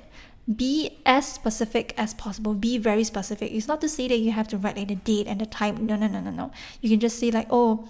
be 0.58 0.98
as 1.06 1.32
specific 1.32 1.94
as 1.98 2.16
possible 2.16 2.56
be 2.56 2.78
very 2.78 3.04
specific 3.04 3.52
it's 3.54 3.68
not 3.68 3.80
to 3.80 3.88
say 3.88 4.08
that 4.08 4.18
you 4.18 4.32
have 4.32 4.48
to 4.48 4.58
write 4.58 4.76
like 4.76 4.88
the 4.88 4.96
date 4.96 5.28
and 5.28 5.40
the 5.40 5.46
time 5.46 5.86
no 5.86 5.96
no 5.96 6.08
no 6.08 6.20
no 6.20 6.32
no 6.32 6.52
you 6.82 6.90
can 6.90 7.00
just 7.00 7.20
say 7.20 7.30
like 7.30 7.46
oh 7.52 7.88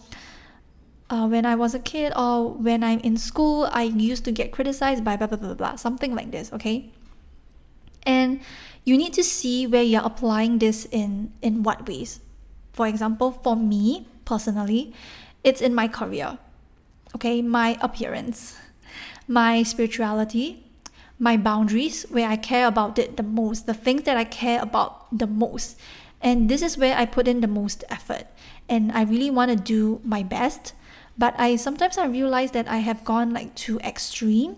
uh, 1.12 1.28
when 1.28 1.46
I 1.46 1.56
was 1.56 1.76
a 1.76 1.80
kid 1.80 2.14
or 2.16 2.50
when 2.50 2.84
I'm 2.84 3.00
in 3.02 3.18
school, 3.18 3.68
I 3.72 3.84
used 3.84 4.24
to 4.26 4.32
get 4.32 4.52
criticized 4.52 5.04
by 5.04 5.18
blah, 5.18 5.28
blah, 5.28 5.38
blah, 5.38 5.54
blah, 5.54 5.76
something 5.76 6.16
like 6.16 6.32
this, 6.32 6.52
okay? 6.54 6.90
And 8.04 8.40
you 8.86 8.98
need 8.98 9.14
to 9.14 9.24
see 9.24 9.68
where 9.68 9.84
you're 9.84 10.06
applying 10.06 10.60
this 10.60 10.86
in, 10.86 11.34
in 11.42 11.64
what 11.64 11.88
ways. 11.88 12.22
For 12.72 12.88
example, 12.88 13.32
for 13.32 13.58
me 13.58 14.08
personally, 14.24 14.94
it's 15.44 15.60
in 15.60 15.76
my 15.76 15.90
career, 15.90 16.38
okay? 17.16 17.42
My 17.42 17.78
appearance, 17.82 18.56
my 19.28 19.64
spirituality, 19.64 20.64
my 21.20 21.38
boundaries, 21.38 22.04
where 22.10 22.28
I 22.28 22.36
care 22.36 22.68
about 22.68 22.98
it 22.98 23.18
the 23.18 23.24
most, 23.24 23.66
the 23.66 23.74
things 23.74 24.04
that 24.04 24.18
I 24.18 24.24
care 24.24 24.62
about 24.62 25.16
the 25.16 25.28
most. 25.28 25.78
And 26.22 26.50
this 26.50 26.62
is 26.62 26.78
where 26.78 26.98
I 26.98 27.06
put 27.06 27.28
in 27.28 27.42
the 27.42 27.48
most 27.48 27.84
effort. 27.90 28.28
And 28.70 28.92
I 28.92 29.04
really 29.04 29.30
want 29.30 29.52
to 29.52 29.58
do 29.58 30.02
my 30.04 30.24
best. 30.24 30.74
But 31.18 31.36
I 31.38 31.56
sometimes 31.56 31.98
I 31.98 32.06
realize 32.06 32.52
that 32.52 32.68
I 32.68 32.78
have 32.78 33.04
gone 33.06 33.34
like 33.34 33.54
too 33.56 33.80
extreme. 33.80 34.58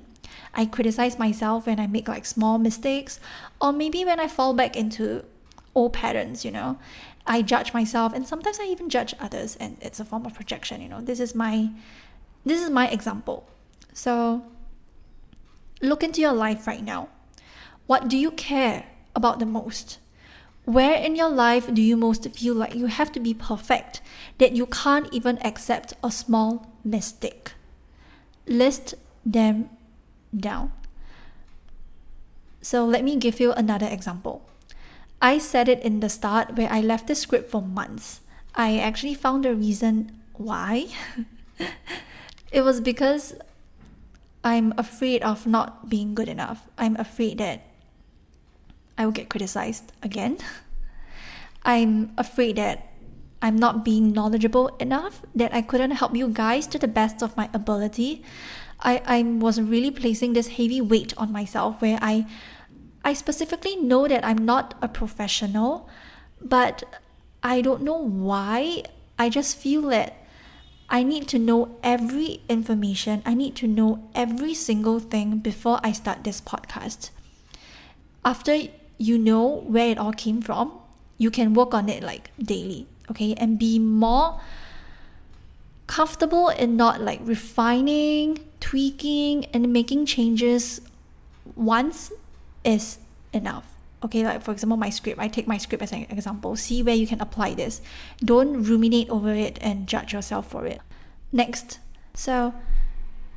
I 0.54 0.66
criticize 0.66 1.18
myself 1.18 1.66
when 1.66 1.80
I 1.80 1.88
make 1.88 2.08
like 2.08 2.26
small 2.26 2.58
mistakes, 2.58 3.20
or 3.60 3.74
maybe 3.74 4.06
when 4.06 4.20
I 4.20 4.28
fall 4.28 4.54
back 4.54 4.76
into 4.76 5.26
old 5.74 5.94
patterns, 5.94 6.46
you 6.46 6.52
know. 6.52 6.78
I 7.26 7.42
judge 7.42 7.74
myself 7.74 8.14
and 8.14 8.28
sometimes 8.28 8.60
I 8.60 8.66
even 8.66 8.90
judge 8.90 9.16
others 9.20 9.56
and 9.56 9.78
it's 9.82 10.00
a 10.00 10.06
form 10.06 10.26
of 10.26 10.34
projection, 10.34 10.82
you 10.82 10.90
know. 10.90 11.02
This 11.02 11.20
is 11.20 11.34
my 11.34 11.70
this 12.46 12.62
is 12.62 12.70
my 12.70 12.88
example. 12.90 13.48
So 13.94 14.44
Look 15.84 16.02
into 16.02 16.22
your 16.22 16.32
life 16.32 16.66
right 16.66 16.82
now. 16.82 17.10
What 17.88 18.08
do 18.08 18.16
you 18.16 18.32
care 18.32 18.86
about 19.14 19.40
the 19.40 19.46
most? 19.46 20.00
Where 20.64 20.96
in 20.96 21.18
your 21.18 21.28
life 21.28 21.74
do 21.74 21.82
you 21.82 21.98
most 21.98 22.24
feel 22.32 22.56
like 22.56 22.74
you 22.74 22.86
have 22.86 23.12
to 23.12 23.20
be 23.20 23.34
perfect, 23.34 24.00
that 24.38 24.56
you 24.56 24.66
can't 24.66 25.12
even 25.12 25.46
accept 25.46 25.94
a 26.02 26.10
small 26.10 26.72
mistake? 26.86 27.52
List 28.48 28.96
them 29.26 29.70
down. 30.32 30.72
So 32.62 32.86
let 32.86 33.04
me 33.04 33.18
give 33.18 33.42
you 33.42 33.52
another 33.52 33.88
example. 33.88 34.48
I 35.22 35.38
said 35.38 35.68
it 35.68 35.82
in 35.82 36.00
the 36.00 36.08
start 36.08 36.56
where 36.56 36.72
I 36.72 36.80
left 36.80 37.08
the 37.08 37.16
script 37.16 37.52
for 37.52 37.62
months. 37.62 38.22
I 38.56 38.78
actually 38.80 39.16
found 39.16 39.44
the 39.44 39.54
reason 39.54 40.14
why. 40.38 40.88
it 42.54 42.62
was 42.62 42.80
because 42.80 43.34
I'm 44.44 44.74
afraid 44.78 45.24
of 45.24 45.48
not 45.48 45.90
being 45.90 46.14
good 46.14 46.30
enough. 46.30 46.68
I'm 46.78 46.96
afraid 46.98 47.40
that 47.40 47.66
I 48.98 49.06
will 49.06 49.12
get 49.12 49.28
criticized 49.28 49.92
again. 50.04 50.38
I'm 51.66 52.14
afraid 52.18 52.58
that 52.58 52.94
I'm 53.42 53.58
not 53.58 53.84
being 53.84 54.14
knowledgeable 54.14 54.68
enough, 54.80 55.22
that 55.34 55.54
I 55.54 55.62
couldn't 55.62 55.92
help 55.92 56.16
you 56.16 56.30
guys 56.30 56.68
to 56.68 56.78
the 56.78 56.88
best 56.88 57.24
of 57.24 57.36
my 57.36 57.50
ability. 57.54 58.24
I, 58.80 59.02
I 59.06 59.24
was 59.24 59.60
really 59.60 59.92
placing 59.92 60.34
this 60.34 60.48
heavy 60.50 60.80
weight 60.80 61.14
on 61.18 61.32
myself 61.32 61.82
where 61.82 61.98
I 62.02 62.28
I 63.06 63.12
specifically 63.12 63.76
know 63.76 64.08
that 64.08 64.24
I'm 64.24 64.46
not 64.46 64.76
a 64.82 64.88
professional, 64.88 65.90
but 66.42 66.84
I 67.44 67.60
don't 67.60 67.82
know 67.82 67.98
why. 67.98 68.84
I 69.20 69.30
just 69.30 69.58
feel 69.58 69.82
that 69.90 70.23
I 70.90 71.04
need 71.04 71.28
to 71.30 71.40
know 71.40 71.78
every 71.84 72.42
information. 72.50 73.22
I 73.26 73.34
need 73.34 73.56
to 73.58 73.68
know 73.68 74.08
every 74.14 74.54
single 74.54 75.00
thing 75.00 75.38
before 75.40 75.80
I 75.84 75.92
start 75.92 76.24
this 76.24 76.42
podcast. 76.42 77.10
After 78.24 78.58
you 78.98 79.18
know 79.18 79.64
where 79.68 79.90
it 79.90 79.98
all 79.98 80.14
came 80.14 80.42
from, 80.42 80.72
you 81.18 81.32
can 81.32 81.54
work 81.54 81.74
on 81.74 81.90
it 81.90 82.04
like 82.04 82.32
daily, 82.38 82.88
okay? 83.10 83.34
And 83.36 83.58
be 83.58 83.80
more 83.80 84.40
comfortable 85.88 86.50
in 86.50 86.78
not 86.78 87.02
like 87.02 87.20
refining, 87.24 88.40
tweaking, 88.60 89.46
and 89.54 89.74
making 89.74 90.06
changes 90.06 90.82
once 91.56 92.12
is 92.64 92.98
enough. 93.34 93.73
Okay, 94.04 94.26
like 94.26 94.42
for 94.42 94.52
example, 94.52 94.76
my 94.76 94.90
script, 94.90 95.20
I 95.20 95.30
take 95.30 95.48
my 95.48 95.58
script 95.58 95.82
as 95.82 95.94
an 95.94 96.06
example. 96.10 96.56
See 96.58 96.84
where 96.84 96.96
you 96.96 97.08
can 97.08 97.22
apply 97.22 97.54
this. 97.54 97.82
Don't 98.20 98.64
ruminate 98.64 99.10
over 99.10 99.34
it 99.34 99.58
and 99.62 99.88
judge 99.88 100.12
yourself 100.12 100.50
for 100.50 100.66
it. 100.66 100.82
Next, 101.32 101.80
so 102.14 102.54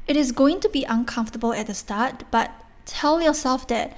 it 0.09 0.17
is 0.17 0.33
going 0.33 0.61
to 0.61 0.69
be 0.69 0.85
uncomfortable 0.85 1.53
at 1.53 1.69
the 1.69 1.75
start, 1.75 2.25
but 2.31 2.51
tell 2.85 3.23
yourself 3.23 3.67
that 3.69 3.97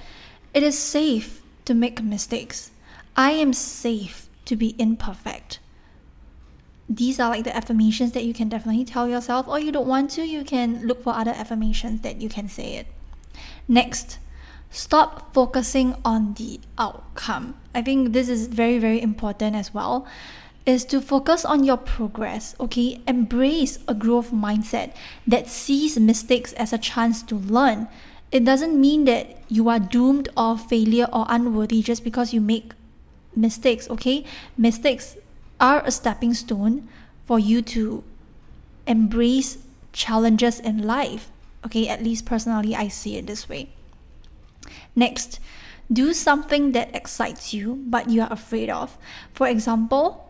it 0.53 0.63
is 0.63 0.77
safe 0.77 1.41
to 1.65 1.73
make 1.73 2.03
mistakes. 2.03 2.71
I 3.15 3.31
am 3.31 3.51
safe 3.53 4.29
to 4.45 4.55
be 4.55 4.75
imperfect. 4.79 5.59
These 6.87 7.19
are 7.19 7.29
like 7.29 7.43
the 7.43 7.55
affirmations 7.55 8.13
that 8.13 8.23
you 8.23 8.33
can 8.33 8.49
definitely 8.49 8.85
tell 8.85 9.07
yourself, 9.07 9.47
or 9.47 9.59
you 9.59 9.71
don't 9.71 9.87
want 9.87 10.09
to, 10.11 10.23
you 10.23 10.43
can 10.43 10.87
look 10.87 11.03
for 11.03 11.13
other 11.13 11.31
affirmations 11.31 12.01
that 12.01 12.21
you 12.21 12.29
can 12.29 12.47
say 12.47 12.75
it. 12.75 12.87
Next, 13.67 14.17
stop 14.71 15.33
focusing 15.33 15.95
on 16.05 16.33
the 16.35 16.59
outcome. 16.77 17.55
I 17.73 17.81
think 17.81 18.13
this 18.13 18.29
is 18.29 18.47
very, 18.47 18.77
very 18.77 19.01
important 19.01 19.55
as 19.55 19.73
well. 19.73 20.07
Is 20.65 20.85
to 20.85 21.01
focus 21.01 21.45
on 21.45 21.63
your 21.63 21.77
progress, 21.77 22.55
okay? 22.59 23.01
Embrace 23.07 23.79
a 23.87 23.95
growth 23.95 24.31
mindset 24.31 24.93
that 25.25 25.47
sees 25.47 25.97
mistakes 25.99 26.53
as 26.53 26.73
a 26.73 26.77
chance 26.77 27.23
to 27.23 27.35
learn. 27.35 27.87
It 28.31 28.45
doesn't 28.45 28.79
mean 28.79 29.05
that 29.05 29.41
you 29.47 29.69
are 29.69 29.79
doomed 29.79 30.29
or 30.37 30.57
failure 30.57 31.07
or 31.11 31.25
unworthy 31.29 31.81
just 31.81 32.03
because 32.03 32.33
you 32.33 32.41
make 32.41 32.73
mistakes, 33.35 33.89
okay? 33.89 34.25
Mistakes 34.57 35.17
are 35.59 35.81
a 35.85 35.91
stepping 35.91 36.35
stone 36.35 36.87
for 37.25 37.39
you 37.39 37.61
to 37.63 38.03
embrace 38.85 39.57
challenges 39.91 40.59
in 40.59 40.85
life. 40.85 41.29
Okay, 41.65 41.87
at 41.87 42.03
least 42.03 42.25
personally, 42.25 42.75
I 42.75 42.89
see 42.89 43.17
it 43.17 43.27
this 43.27 43.49
way. 43.49 43.69
Next, 44.95 45.39
do 45.91 46.13
something 46.13 46.71
that 46.73 46.95
excites 46.95 47.53
you 47.53 47.83
but 47.87 48.09
you 48.09 48.21
are 48.21 48.31
afraid 48.31 48.69
of. 48.69 48.97
For 49.33 49.47
example, 49.47 50.29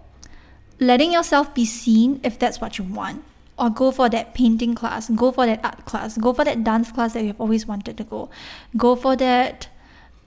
letting 0.79 1.11
yourself 1.11 1.53
be 1.53 1.65
seen 1.65 2.19
if 2.23 2.39
that's 2.39 2.61
what 2.61 2.77
you 2.77 2.83
want. 2.83 3.23
Or 3.57 3.69
go 3.69 3.91
for 3.91 4.07
that 4.07 4.33
painting 4.33 4.73
class, 4.73 5.09
go 5.09 5.33
for 5.33 5.45
that 5.45 5.59
art 5.65 5.83
class, 5.83 6.17
go 6.17 6.31
for 6.31 6.45
that 6.45 6.63
dance 6.63 6.93
class 6.93 7.11
that 7.11 7.25
you've 7.25 7.41
always 7.41 7.67
wanted 7.67 7.97
to 7.97 8.05
go. 8.05 8.29
Go 8.77 8.95
for 8.95 9.17
that, 9.17 9.67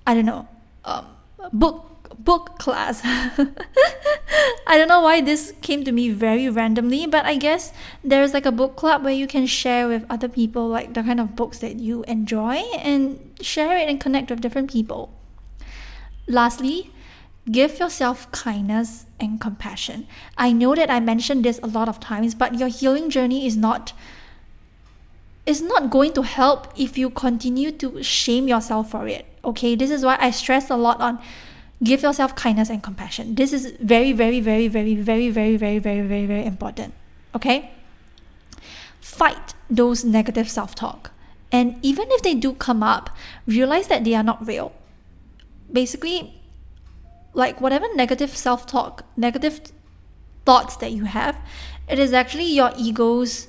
I 0.06 0.12
don't 0.12 0.26
know, 0.26 0.46
um, 0.84 1.06
book 1.50 1.91
book 2.18 2.58
class. 2.58 3.00
I 4.66 4.78
don't 4.78 4.88
know 4.88 5.00
why 5.00 5.20
this 5.20 5.52
came 5.62 5.84
to 5.84 5.92
me 5.92 6.10
very 6.10 6.48
randomly, 6.48 7.06
but 7.06 7.24
I 7.24 7.36
guess 7.36 7.72
there's 8.02 8.32
like 8.32 8.46
a 8.46 8.52
book 8.52 8.76
club 8.76 9.04
where 9.04 9.12
you 9.12 9.26
can 9.26 9.46
share 9.46 9.88
with 9.88 10.04
other 10.08 10.28
people 10.28 10.68
like 10.68 10.94
the 10.94 11.02
kind 11.02 11.20
of 11.20 11.36
books 11.36 11.58
that 11.58 11.76
you 11.76 12.04
enjoy 12.04 12.56
and 12.78 13.18
share 13.40 13.76
it 13.76 13.88
and 13.88 14.00
connect 14.00 14.30
with 14.30 14.40
different 14.40 14.70
people. 14.70 15.12
Lastly, 16.26 16.90
give 17.50 17.78
yourself 17.78 18.30
kindness 18.30 19.06
and 19.18 19.40
compassion. 19.40 20.06
I 20.38 20.52
know 20.52 20.74
that 20.74 20.90
I 20.90 21.00
mentioned 21.00 21.44
this 21.44 21.58
a 21.62 21.66
lot 21.66 21.88
of 21.88 22.00
times, 22.00 22.34
but 22.34 22.58
your 22.58 22.68
healing 22.68 23.10
journey 23.10 23.46
is 23.46 23.56
not 23.56 23.92
is 25.44 25.60
not 25.60 25.90
going 25.90 26.12
to 26.12 26.22
help 26.22 26.72
if 26.76 26.96
you 26.96 27.10
continue 27.10 27.72
to 27.72 28.00
shame 28.00 28.46
yourself 28.46 28.90
for 28.92 29.08
it. 29.08 29.26
Okay, 29.44 29.74
this 29.74 29.90
is 29.90 30.04
why 30.04 30.16
I 30.20 30.30
stress 30.30 30.70
a 30.70 30.76
lot 30.76 31.00
on 31.00 31.18
give 31.82 32.02
yourself 32.02 32.34
kindness 32.36 32.70
and 32.70 32.82
compassion. 32.82 33.34
This 33.34 33.52
is 33.52 33.72
very, 33.80 34.12
very, 34.12 34.40
very, 34.40 34.68
very, 34.68 34.94
very, 34.94 35.30
very, 35.30 35.56
very, 35.56 35.78
very, 35.78 36.02
very, 36.02 36.26
very 36.26 36.44
important. 36.44 36.94
Okay? 37.34 37.70
Fight 39.00 39.54
those 39.68 40.04
negative 40.04 40.48
self 40.48 40.74
talk. 40.74 41.10
And 41.50 41.76
even 41.82 42.06
if 42.10 42.22
they 42.22 42.34
do 42.34 42.54
come 42.54 42.82
up, 42.82 43.10
realize 43.46 43.88
that 43.88 44.04
they 44.04 44.14
are 44.14 44.22
not 44.22 44.46
real. 44.46 44.72
Basically, 45.70 46.40
like 47.34 47.60
whatever 47.60 47.86
negative 47.94 48.36
self 48.36 48.66
talk, 48.66 49.04
negative 49.16 49.60
thoughts 50.44 50.76
that 50.76 50.92
you 50.92 51.04
have, 51.04 51.36
it 51.88 51.98
is 51.98 52.12
actually 52.12 52.46
your 52.46 52.72
ego's 52.78 53.48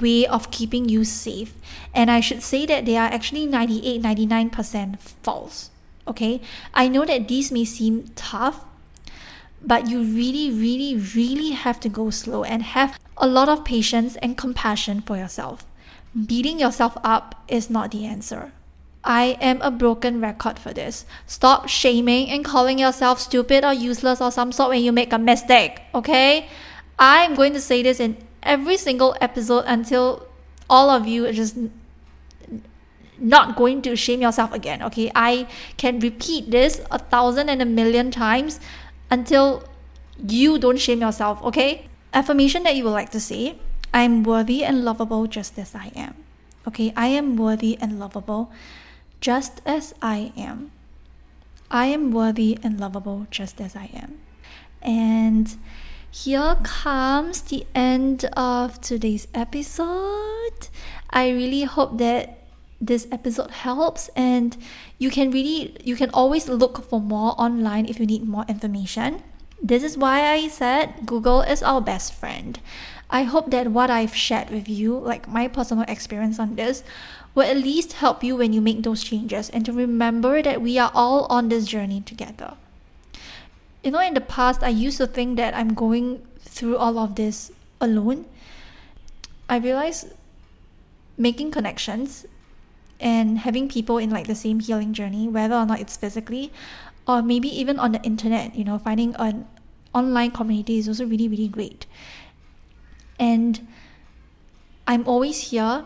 way 0.00 0.26
of 0.26 0.50
keeping 0.50 0.88
you 0.88 1.04
safe. 1.04 1.54
And 1.94 2.10
I 2.10 2.20
should 2.20 2.42
say 2.42 2.66
that 2.66 2.86
they 2.86 2.96
are 2.96 3.08
actually 3.08 3.46
98 3.46 4.02
99% 4.02 4.98
false. 4.98 5.70
Okay, 6.08 6.40
I 6.72 6.88
know 6.88 7.04
that 7.04 7.28
these 7.28 7.52
may 7.52 7.64
seem 7.64 8.10
tough, 8.16 8.64
but 9.60 9.88
you 9.88 10.02
really, 10.02 10.50
really, 10.50 10.96
really 10.96 11.50
have 11.50 11.78
to 11.80 11.88
go 11.88 12.10
slow 12.10 12.44
and 12.44 12.62
have 12.62 12.98
a 13.16 13.26
lot 13.26 13.48
of 13.48 13.64
patience 13.64 14.16
and 14.16 14.36
compassion 14.36 15.02
for 15.02 15.16
yourself. 15.16 15.66
Beating 16.26 16.58
yourself 16.58 16.96
up 17.04 17.44
is 17.46 17.68
not 17.68 17.90
the 17.90 18.06
answer. 18.06 18.52
I 19.04 19.36
am 19.40 19.60
a 19.62 19.70
broken 19.70 20.20
record 20.20 20.58
for 20.58 20.72
this. 20.72 21.04
Stop 21.26 21.68
shaming 21.68 22.30
and 22.30 22.44
calling 22.44 22.78
yourself 22.78 23.20
stupid 23.20 23.64
or 23.64 23.72
useless 23.72 24.20
or 24.20 24.30
some 24.30 24.52
sort 24.52 24.70
when 24.70 24.82
you 24.82 24.92
make 24.92 25.12
a 25.12 25.18
mistake, 25.18 25.80
okay? 25.94 26.48
I'm 26.98 27.34
going 27.34 27.52
to 27.52 27.60
say 27.60 27.82
this 27.82 28.00
in 28.00 28.16
every 28.42 28.76
single 28.76 29.16
episode 29.20 29.64
until 29.66 30.26
all 30.68 30.90
of 30.90 31.06
you 31.06 31.30
just 31.32 31.56
not 33.20 33.56
going 33.56 33.82
to 33.82 33.96
shame 33.96 34.20
yourself 34.20 34.52
again, 34.52 34.82
okay? 34.82 35.10
I 35.14 35.46
can 35.76 36.00
repeat 36.00 36.50
this 36.50 36.80
a 36.90 36.98
thousand 36.98 37.48
and 37.48 37.62
a 37.62 37.66
million 37.66 38.10
times 38.10 38.60
until 39.10 39.64
you 40.26 40.58
don't 40.58 40.78
shame 40.78 41.00
yourself, 41.00 41.42
okay? 41.42 41.88
Affirmation 42.12 42.62
that 42.62 42.76
you 42.76 42.84
would 42.84 42.96
like 42.96 43.10
to 43.10 43.20
say 43.20 43.58
I 43.92 44.02
am 44.02 44.22
worthy 44.22 44.64
and 44.64 44.84
lovable 44.84 45.26
just 45.26 45.58
as 45.58 45.74
I 45.74 45.90
am. 45.96 46.14
Okay, 46.66 46.92
I 46.96 47.06
am 47.06 47.36
worthy 47.36 47.78
and 47.80 47.98
lovable 47.98 48.52
just 49.20 49.62
as 49.64 49.94
I 50.02 50.32
am. 50.36 50.70
I 51.70 51.86
am 51.86 52.10
worthy 52.10 52.58
and 52.62 52.78
lovable 52.78 53.26
just 53.30 53.60
as 53.60 53.74
I 53.74 53.90
am. 53.94 54.18
And 54.82 55.56
here 56.10 56.56
comes 56.62 57.42
the 57.42 57.66
end 57.74 58.24
of 58.36 58.80
today's 58.80 59.28
episode. 59.34 60.68
I 61.10 61.30
really 61.30 61.64
hope 61.64 61.98
that 61.98 62.37
this 62.80 63.06
episode 63.10 63.50
helps 63.50 64.08
and 64.14 64.56
you 64.98 65.10
can 65.10 65.30
really 65.30 65.76
you 65.82 65.96
can 65.96 66.10
always 66.10 66.48
look 66.48 66.84
for 66.84 67.00
more 67.00 67.34
online 67.38 67.86
if 67.86 67.98
you 67.98 68.06
need 68.06 68.26
more 68.26 68.44
information. 68.48 69.22
This 69.60 69.82
is 69.82 69.98
why 69.98 70.30
I 70.30 70.46
said 70.48 71.04
Google 71.04 71.42
is 71.42 71.62
our 71.62 71.80
best 71.80 72.14
friend. 72.14 72.58
I 73.10 73.22
hope 73.22 73.50
that 73.50 73.68
what 73.68 73.90
I've 73.90 74.14
shared 74.14 74.50
with 74.50 74.68
you, 74.68 74.96
like 74.96 75.26
my 75.26 75.48
personal 75.48 75.84
experience 75.88 76.38
on 76.38 76.56
this, 76.56 76.84
will 77.34 77.48
at 77.48 77.56
least 77.56 77.94
help 77.94 78.22
you 78.22 78.36
when 78.36 78.52
you 78.52 78.60
make 78.60 78.82
those 78.82 79.02
changes 79.02 79.48
and 79.50 79.64
to 79.64 79.72
remember 79.72 80.42
that 80.42 80.60
we 80.60 80.78
are 80.78 80.92
all 80.94 81.24
on 81.26 81.48
this 81.48 81.66
journey 81.66 82.02
together. 82.02 82.54
You 83.82 83.92
know, 83.92 84.00
in 84.00 84.14
the 84.14 84.20
past, 84.20 84.62
I 84.62 84.68
used 84.68 84.98
to 84.98 85.06
think 85.06 85.36
that 85.36 85.54
I'm 85.54 85.72
going 85.72 86.22
through 86.40 86.76
all 86.76 86.98
of 86.98 87.14
this 87.14 87.50
alone. 87.80 88.26
I 89.48 89.56
realized 89.56 90.12
making 91.16 91.50
connections 91.50 92.26
and 93.00 93.38
having 93.38 93.68
people 93.68 93.98
in 93.98 94.10
like 94.10 94.26
the 94.26 94.34
same 94.34 94.60
healing 94.60 94.92
journey, 94.92 95.28
whether 95.28 95.54
or 95.54 95.66
not 95.66 95.80
it's 95.80 95.96
physically 95.96 96.52
or 97.06 97.22
maybe 97.22 97.48
even 97.48 97.78
on 97.78 97.92
the 97.92 98.02
internet, 98.02 98.54
you 98.54 98.64
know, 98.64 98.78
finding 98.78 99.14
an 99.16 99.46
online 99.94 100.30
community 100.30 100.78
is 100.78 100.86
also 100.86 101.06
really, 101.06 101.26
really 101.26 101.48
great. 101.48 101.86
And 103.18 103.66
I'm 104.86 105.08
always 105.08 105.50
here 105.50 105.84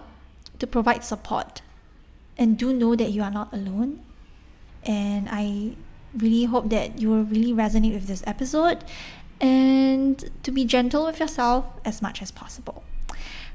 to 0.58 0.66
provide 0.66 1.04
support. 1.04 1.62
And 2.36 2.58
do 2.58 2.72
know 2.72 2.96
that 2.96 3.10
you 3.12 3.22
are 3.22 3.30
not 3.30 3.52
alone. 3.52 4.00
And 4.84 5.28
I 5.30 5.76
really 6.16 6.44
hope 6.44 6.70
that 6.70 6.98
you 7.00 7.08
will 7.08 7.24
really 7.24 7.52
resonate 7.52 7.94
with 7.94 8.06
this 8.06 8.24
episode 8.26 8.84
and 9.40 10.30
to 10.42 10.50
be 10.50 10.64
gentle 10.64 11.06
with 11.06 11.20
yourself 11.20 11.66
as 11.84 12.02
much 12.02 12.20
as 12.20 12.30
possible. 12.30 12.82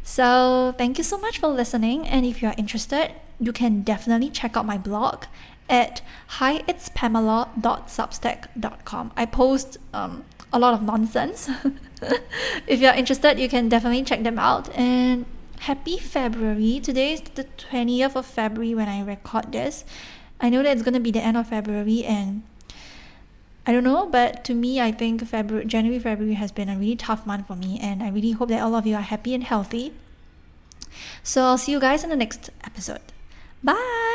So, 0.07 0.73
thank 0.77 0.97
you 0.97 1.03
so 1.03 1.17
much 1.17 1.37
for 1.37 1.49
listening. 1.49 2.07
And 2.07 2.25
if 2.25 2.41
you 2.41 2.47
are 2.47 2.55
interested, 2.57 3.11
you 3.41 3.51
can 3.51 3.81
definitely 3.81 4.29
check 4.29 4.55
out 4.55 4.65
my 4.65 4.77
blog 4.77 5.25
at 5.69 6.01
hiitspamela.substack.com. 6.39 9.11
I 9.17 9.25
post 9.25 9.77
um, 9.93 10.23
a 10.53 10.59
lot 10.59 10.73
of 10.73 10.81
nonsense. 10.81 11.49
if 12.67 12.79
you're 12.79 12.93
interested, 12.93 13.37
you 13.37 13.49
can 13.49 13.67
definitely 13.67 14.03
check 14.03 14.23
them 14.23 14.39
out. 14.39 14.73
And 14.77 15.25
happy 15.59 15.97
February. 15.97 16.79
Today 16.79 17.11
is 17.11 17.21
the 17.35 17.43
20th 17.43 18.15
of 18.15 18.25
February 18.25 18.73
when 18.73 18.87
I 18.87 19.03
record 19.03 19.51
this. 19.51 19.83
I 20.39 20.47
know 20.47 20.63
that 20.63 20.71
it's 20.71 20.83
going 20.83 20.93
to 20.93 21.01
be 21.01 21.11
the 21.11 21.19
end 21.19 21.35
of 21.35 21.49
February 21.49 22.05
and 22.05 22.43
I 23.67 23.73
don't 23.73 23.83
know, 23.83 24.07
but 24.07 24.45
to 24.45 24.53
me, 24.53 24.79
I 24.79 24.93
think 24.93 25.27
February, 25.27 25.65
January, 25.65 25.99
February 25.99 26.35
has 26.35 26.53
been 26.53 26.69
a 26.69 26.77
really 26.77 26.95
tough 26.95 27.27
month 27.27 27.47
for 27.47 27.55
me, 27.55 27.77
and 27.81 28.01
I 28.01 28.09
really 28.09 28.31
hope 28.31 28.47
that 28.47 28.61
all 28.61 28.75
of 28.75 28.87
you 28.87 28.95
are 28.95 29.01
happy 29.01 29.33
and 29.33 29.43
healthy. 29.43 29.93
So 31.21 31.43
I'll 31.43 31.57
see 31.57 31.73
you 31.73 31.79
guys 31.81 32.03
in 32.03 32.09
the 32.09 32.15
next 32.15 32.49
episode. 32.63 33.01
Bye. 33.61 34.06